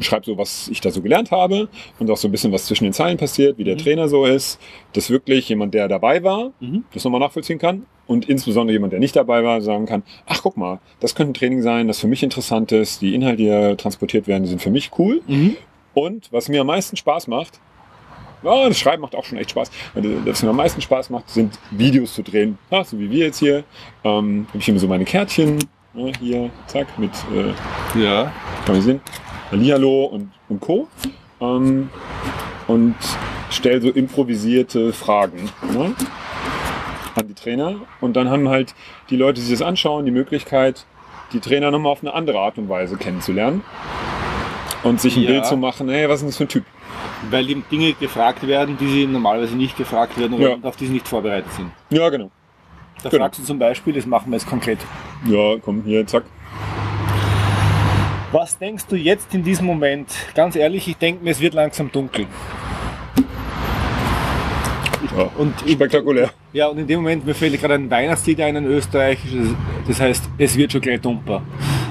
schreibe 0.07 0.25
so, 0.27 0.39
was 0.39 0.69
ich 0.69 0.81
da 0.81 0.91
so 0.91 1.01
gelernt 1.03 1.31
habe 1.31 1.69
und 1.99 2.11
auch 2.11 2.17
so 2.17 2.29
ein 2.29 2.33
bisschen, 2.33 2.53
was 2.53 2.67
zwischen 2.67 2.85
den 2.85 2.93
Zeilen 2.93 3.17
passiert, 3.19 3.59
wie 3.59 3.65
der 3.65 3.77
Trainer 3.77 4.09
so 4.09 4.25
ist, 4.25 4.61
dass 4.93 5.11
wirklich 5.11 5.49
jemand, 5.49 5.75
der 5.75 5.89
dabei 5.89 6.23
war, 6.23 6.53
Mhm. 6.61 6.85
das 6.95 7.05
nochmal 7.05 7.21
nachvollziehen 7.21 7.59
kann 7.59 7.87
und 8.07 8.29
insbesondere 8.29 8.73
jemand, 8.75 8.93
der 8.93 9.01
nicht 9.01 9.17
dabei 9.17 9.43
war, 9.45 9.61
sagen 9.61 9.87
kann, 9.87 10.03
ach 10.27 10.41
guck 10.43 10.57
mal, 10.57 10.79
das 11.01 11.15
könnte 11.15 11.33
ein 11.33 11.35
Training 11.35 11.63
sein, 11.63 11.89
das 11.89 11.99
für 11.99 12.09
mich 12.09 12.23
interessant 12.23 12.73
ist, 12.73 13.03
die 13.03 13.15
Inhalte, 13.15 13.39
die 13.39 13.45
hier 13.45 13.77
transportiert 13.77 14.27
werden, 14.27 14.45
die 14.45 14.49
sind 14.51 14.63
für 14.63 14.71
mich 14.71 14.91
cool 14.99 15.21
Mhm. 15.27 15.57
und 15.95 16.33
was 16.33 16.49
mir 16.49 16.61
am 16.61 16.67
meisten 16.69 16.97
Spaß 16.97 17.27
macht, 17.29 17.61
Ja, 18.45 18.69
das 18.69 18.79
Schreiben 18.79 19.03
macht 19.03 19.17
auch 19.17 19.25
schon 19.25 19.37
echt 19.37 19.51
Spaß. 19.51 19.69
Das, 20.25 20.45
mir 20.45 20.51
am 20.51 20.55
meisten 20.57 20.81
Spaß 20.81 21.11
macht, 21.11 21.29
sind 21.29 21.59
Videos 21.73 22.15
zu 22.15 22.23
drehen. 22.23 22.57
Ja, 22.71 22.85
so 22.85 22.97
wie 23.01 23.11
wir 23.11 23.27
jetzt 23.27 23.41
hier. 23.41 23.65
Ähm, 24.05 24.47
habe 24.51 24.59
ich 24.59 24.69
immer 24.69 24.79
so 24.79 24.87
meine 24.87 25.05
Kärtchen. 25.05 25.59
Ja, 25.93 26.13
hier, 26.21 26.51
zack, 26.69 26.87
mit, 27.01 27.11
äh, 27.35 28.01
Ja. 28.01 28.33
kann 28.65 28.77
man 28.77 28.83
sehen, 28.83 29.01
Hallihallo 29.51 30.05
und, 30.05 30.31
und 30.49 30.61
Co. 30.61 30.89
Ähm, 31.41 31.91
und 32.67 32.95
stelle 33.51 33.81
so 33.81 33.89
improvisierte 33.91 34.93
Fragen 34.93 35.49
ne, 35.73 35.95
an 37.15 37.27
die 37.29 37.35
Trainer. 37.35 37.77
Und 38.01 38.15
dann 38.17 38.29
haben 38.29 38.49
halt 38.49 38.75
die 39.11 39.17
Leute, 39.17 39.35
die 39.41 39.47
sich 39.47 39.59
das 39.59 39.67
anschauen, 39.67 40.05
die 40.05 40.11
Möglichkeit, 40.11 40.85
die 41.33 41.41
Trainer 41.41 41.71
nochmal 41.71 41.93
auf 41.93 42.03
eine 42.03 42.13
andere 42.13 42.39
Art 42.41 42.59
und 42.59 42.69
Weise 42.69 42.97
kennenzulernen. 42.97 43.63
Und 44.83 45.01
sich 45.01 45.17
ein 45.17 45.23
Ja. 45.23 45.31
Bild 45.31 45.47
zu 45.47 45.57
machen, 45.57 45.89
hey, 45.89 46.09
was 46.09 46.17
ist 46.17 46.21
denn 46.23 46.29
das 46.29 46.37
für 46.37 46.45
ein 46.45 46.49
Typ? 46.49 46.65
Weil 47.31 47.51
ihm 47.51 47.65
Dinge 47.71 47.93
gefragt 47.95 48.47
werden, 48.47 48.77
die 48.79 48.87
sie 48.89 49.07
normalerweise 49.07 49.57
nicht 49.57 49.77
gefragt 49.77 50.19
werden 50.19 50.35
oder 50.35 50.51
Ja. 50.51 50.57
auf 50.63 50.77
die 50.77 50.87
sie 50.87 50.93
nicht 50.93 51.09
vorbereitet 51.09 51.53
sind. 51.55 51.71
Ja, 51.91 52.09
genau. 52.11 52.31
Da 53.03 53.09
Genau. 53.09 53.25
fragst 53.25 53.41
du 53.41 53.45
zum 53.45 53.59
Beispiel, 53.59 53.95
das 53.95 54.07
machen 54.07 54.31
wir 54.31 54.37
jetzt 54.39 54.49
konkret. 54.49 54.79
Ja, 55.27 55.57
komm, 55.61 55.83
hier, 55.85 56.07
zack. 56.07 56.25
Was 58.31 58.59
denkst 58.59 58.85
du 58.91 58.97
jetzt 58.97 59.35
in 59.35 59.43
diesem 59.43 59.65
Moment? 59.65 60.11
Ganz 60.35 60.55
ehrlich, 60.55 60.87
ich 60.87 60.99
denke 60.99 61.25
mir, 61.25 61.31
es 61.31 61.41
wird 61.41 61.55
langsam 61.55 61.91
dunkel. 61.91 62.27
Ja. 65.17 65.31
Und 65.39 65.55
Spektakulär. 65.67 66.31
Ja, 66.53 66.67
und 66.67 66.77
in 66.77 66.87
dem 66.87 67.01
Moment, 67.01 67.25
mir 67.25 67.35
fällt 67.35 67.59
gerade 67.59 67.75
ein 67.75 67.91
Weihnachtslied 67.91 68.39
ein, 68.43 68.57
ein 68.59 68.67
österreichisches, 68.67 69.49
das 69.87 70.01
heißt, 70.01 70.25
es 70.37 70.57
wird 70.57 70.73
schon 70.73 70.83
gleich 70.83 71.01
dumper. 71.01 71.43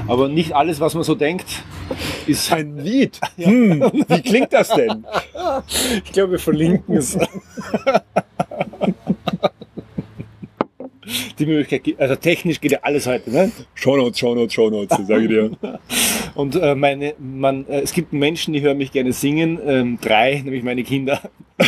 Aber 0.08 0.30
nicht 0.30 0.54
alles, 0.54 0.80
was 0.80 0.94
man 0.94 1.04
so 1.04 1.16
denkt, 1.16 1.48
ist. 2.28 2.52
Ein 2.54 2.78
Lied. 2.78 3.20
Hm, 3.38 3.82
wie 4.08 4.22
klingt 4.22 4.54
das 4.54 4.70
denn? 4.70 5.06
Ich 6.04 6.12
glaube, 6.12 6.34
wir 6.34 6.40
verlinken 6.40 6.98
es. 6.98 7.18
Die 11.40 11.46
Möglichkeit, 11.46 11.84
gibt- 11.84 12.02
also 12.02 12.16
technisch 12.16 12.60
geht 12.60 12.72
ja 12.74 12.80
alles 12.82 13.08
heute, 13.08 13.32
ne? 13.32 13.52
Shownotes, 13.76 14.20
Shownotes, 14.20 14.54
Shownotes, 14.54 14.98
sage 15.08 15.22
ich 15.24 15.30
dir. 15.30 15.52
Und 16.36 16.56
äh, 16.56 16.76
meine, 16.76 17.14
man, 17.18 17.66
äh, 17.68 17.80
es 17.82 17.94
gibt 17.94 18.14
Menschen, 18.14 18.54
die 18.54 18.62
hören 18.62 18.78
mich 18.78 18.92
gerne 18.92 19.12
singen, 19.14 19.60
ähm, 19.66 19.98
drei, 20.02 20.42
nämlich 20.44 20.64
meine 20.64 20.84
Kinder. 20.84 21.22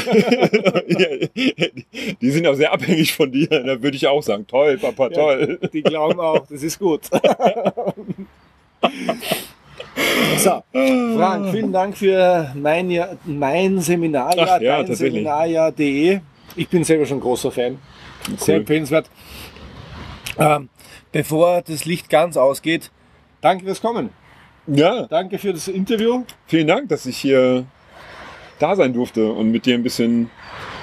die 2.22 2.30
sind 2.32 2.46
auch 2.46 2.54
sehr 2.56 2.72
abhängig 2.72 3.14
von 3.14 3.32
dir. 3.32 3.48
Da 3.48 3.82
würde 3.82 3.96
ich 3.98 4.06
auch 4.08 4.22
sagen, 4.22 4.46
toll, 4.48 4.78
Papa, 4.78 5.10
toll. 5.10 5.60
Die 5.74 5.82
glauben 5.82 6.20
auch, 6.20 6.46
das 6.48 6.62
ist 6.64 6.78
gut. 6.80 7.02
So, 10.38 10.64
Frank, 10.72 11.50
vielen 11.52 11.74
Dank 11.74 11.98
für 11.98 12.52
mein, 12.56 12.98
mein 13.26 13.80
Seminarjahr, 13.82 14.48
Ach 14.58 14.62
ja, 14.62 14.84
dein. 14.84 14.96
Seminarjahr.de. 14.96 16.20
Ich 16.56 16.70
bin 16.70 16.84
selber 16.86 17.06
schon 17.06 17.20
großer 17.20 17.52
Fan. 17.52 17.78
Sehr 18.38 18.56
Cool. 18.56 18.60
empfehlenswert. 18.62 19.10
Ähm, 20.38 20.70
bevor 21.12 21.62
das 21.62 21.86
Licht 21.86 22.10
ganz 22.10 22.38
ausgeht, 22.38 22.92
danke 23.42 23.66
fürs 23.66 23.82
Kommen. 23.82 24.10
Ja, 24.68 25.08
Danke 25.08 25.40
für 25.40 25.52
das 25.52 25.68
Interview. 25.68 26.24
vielen 26.46 26.68
Dank, 26.68 26.90
dass 26.90 27.06
ich 27.08 27.18
hier 27.18 27.66
da 28.60 28.76
sein 28.76 28.94
durfte 28.94 29.32
und 29.32 29.52
mit 29.52 29.66
dir 29.66 29.74
ein 29.74 29.82
bisschen 29.84 30.30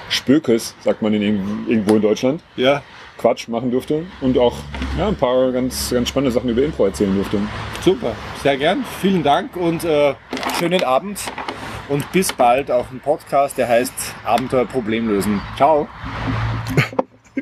Spökes, 0.09 0.75
sagt 0.81 1.01
man 1.01 1.13
in, 1.13 1.21
irgend- 1.21 1.69
irgendwo 1.69 1.95
in 1.95 2.01
Deutschland, 2.01 2.41
Ja, 2.57 2.81
Quatsch 3.17 3.47
machen 3.47 3.71
durfte 3.71 4.05
und 4.21 4.37
auch 4.37 4.55
ja, 4.97 5.07
ein 5.07 5.15
paar 5.15 5.51
ganz, 5.51 5.91
ganz 5.91 6.09
spannende 6.09 6.31
Sachen 6.31 6.49
über 6.49 6.63
Impro 6.63 6.85
erzählen 6.85 7.15
durfte. 7.15 7.39
super. 7.81 8.13
Sehr 8.43 8.57
gern. 8.57 8.83
Vielen 9.01 9.23
Dank 9.23 9.55
und 9.55 9.83
äh, 9.85 10.15
schönen 10.59 10.83
Abend. 10.83 11.19
Und 11.89 12.11
bis 12.11 12.33
bald 12.33 12.69
auf 12.69 12.89
dem 12.89 12.99
Podcast, 12.99 13.57
der 13.57 13.69
heißt 13.69 13.93
Abenteuer 14.25 14.65
Problem 14.65 15.07
lösen. 15.07 15.39
Ciao. 15.55 15.87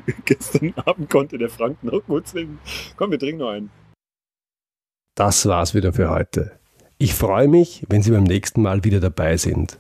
Gestern 0.26 0.74
Abend 0.86 1.10
konnte 1.10 1.38
der 1.38 1.50
Frank 1.50 1.84
noch 1.84 2.02
kurz 2.06 2.34
nehmen. 2.34 2.60
Komm, 2.98 3.12
wir 3.12 3.20
trinken 3.20 3.40
noch 3.40 3.50
einen. 3.50 3.70
Das 5.16 5.46
war's 5.46 5.74
wieder 5.74 5.94
für 5.94 6.10
heute. 6.10 6.52
Ich 6.98 7.14
freue 7.14 7.48
mich, 7.48 7.86
wenn 7.90 8.02
Sie 8.02 8.12
beim 8.12 8.24
nächsten 8.24 8.62
Mal 8.62 8.84
wieder 8.84 9.00
dabei 9.00 9.38
sind. 9.38 9.80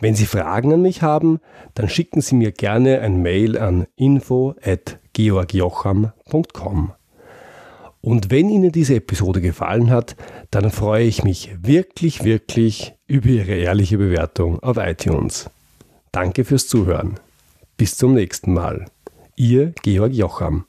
Wenn 0.00 0.14
Sie 0.14 0.26
Fragen 0.26 0.72
an 0.72 0.82
mich 0.82 1.02
haben, 1.02 1.40
dann 1.74 1.88
schicken 1.88 2.20
Sie 2.20 2.34
mir 2.34 2.50
gerne 2.52 3.00
ein 3.00 3.22
Mail 3.22 3.56
an 3.58 3.86
info@georgjocham.com. 3.96 6.92
Und 8.00 8.30
wenn 8.30 8.50
Ihnen 8.50 8.70
diese 8.70 8.96
Episode 8.96 9.40
gefallen 9.40 9.90
hat, 9.90 10.14
dann 10.50 10.70
freue 10.70 11.06
ich 11.06 11.24
mich 11.24 11.50
wirklich, 11.62 12.22
wirklich 12.22 12.92
über 13.06 13.28
Ihre 13.28 13.54
ehrliche 13.54 13.96
Bewertung 13.96 14.62
auf 14.62 14.76
iTunes. 14.76 15.48
Danke 16.12 16.44
fürs 16.44 16.68
Zuhören. 16.68 17.18
Bis 17.76 17.96
zum 17.96 18.14
nächsten 18.14 18.52
Mal. 18.52 18.86
Ihr 19.36 19.72
Georg 19.82 20.12
Jocham. 20.14 20.64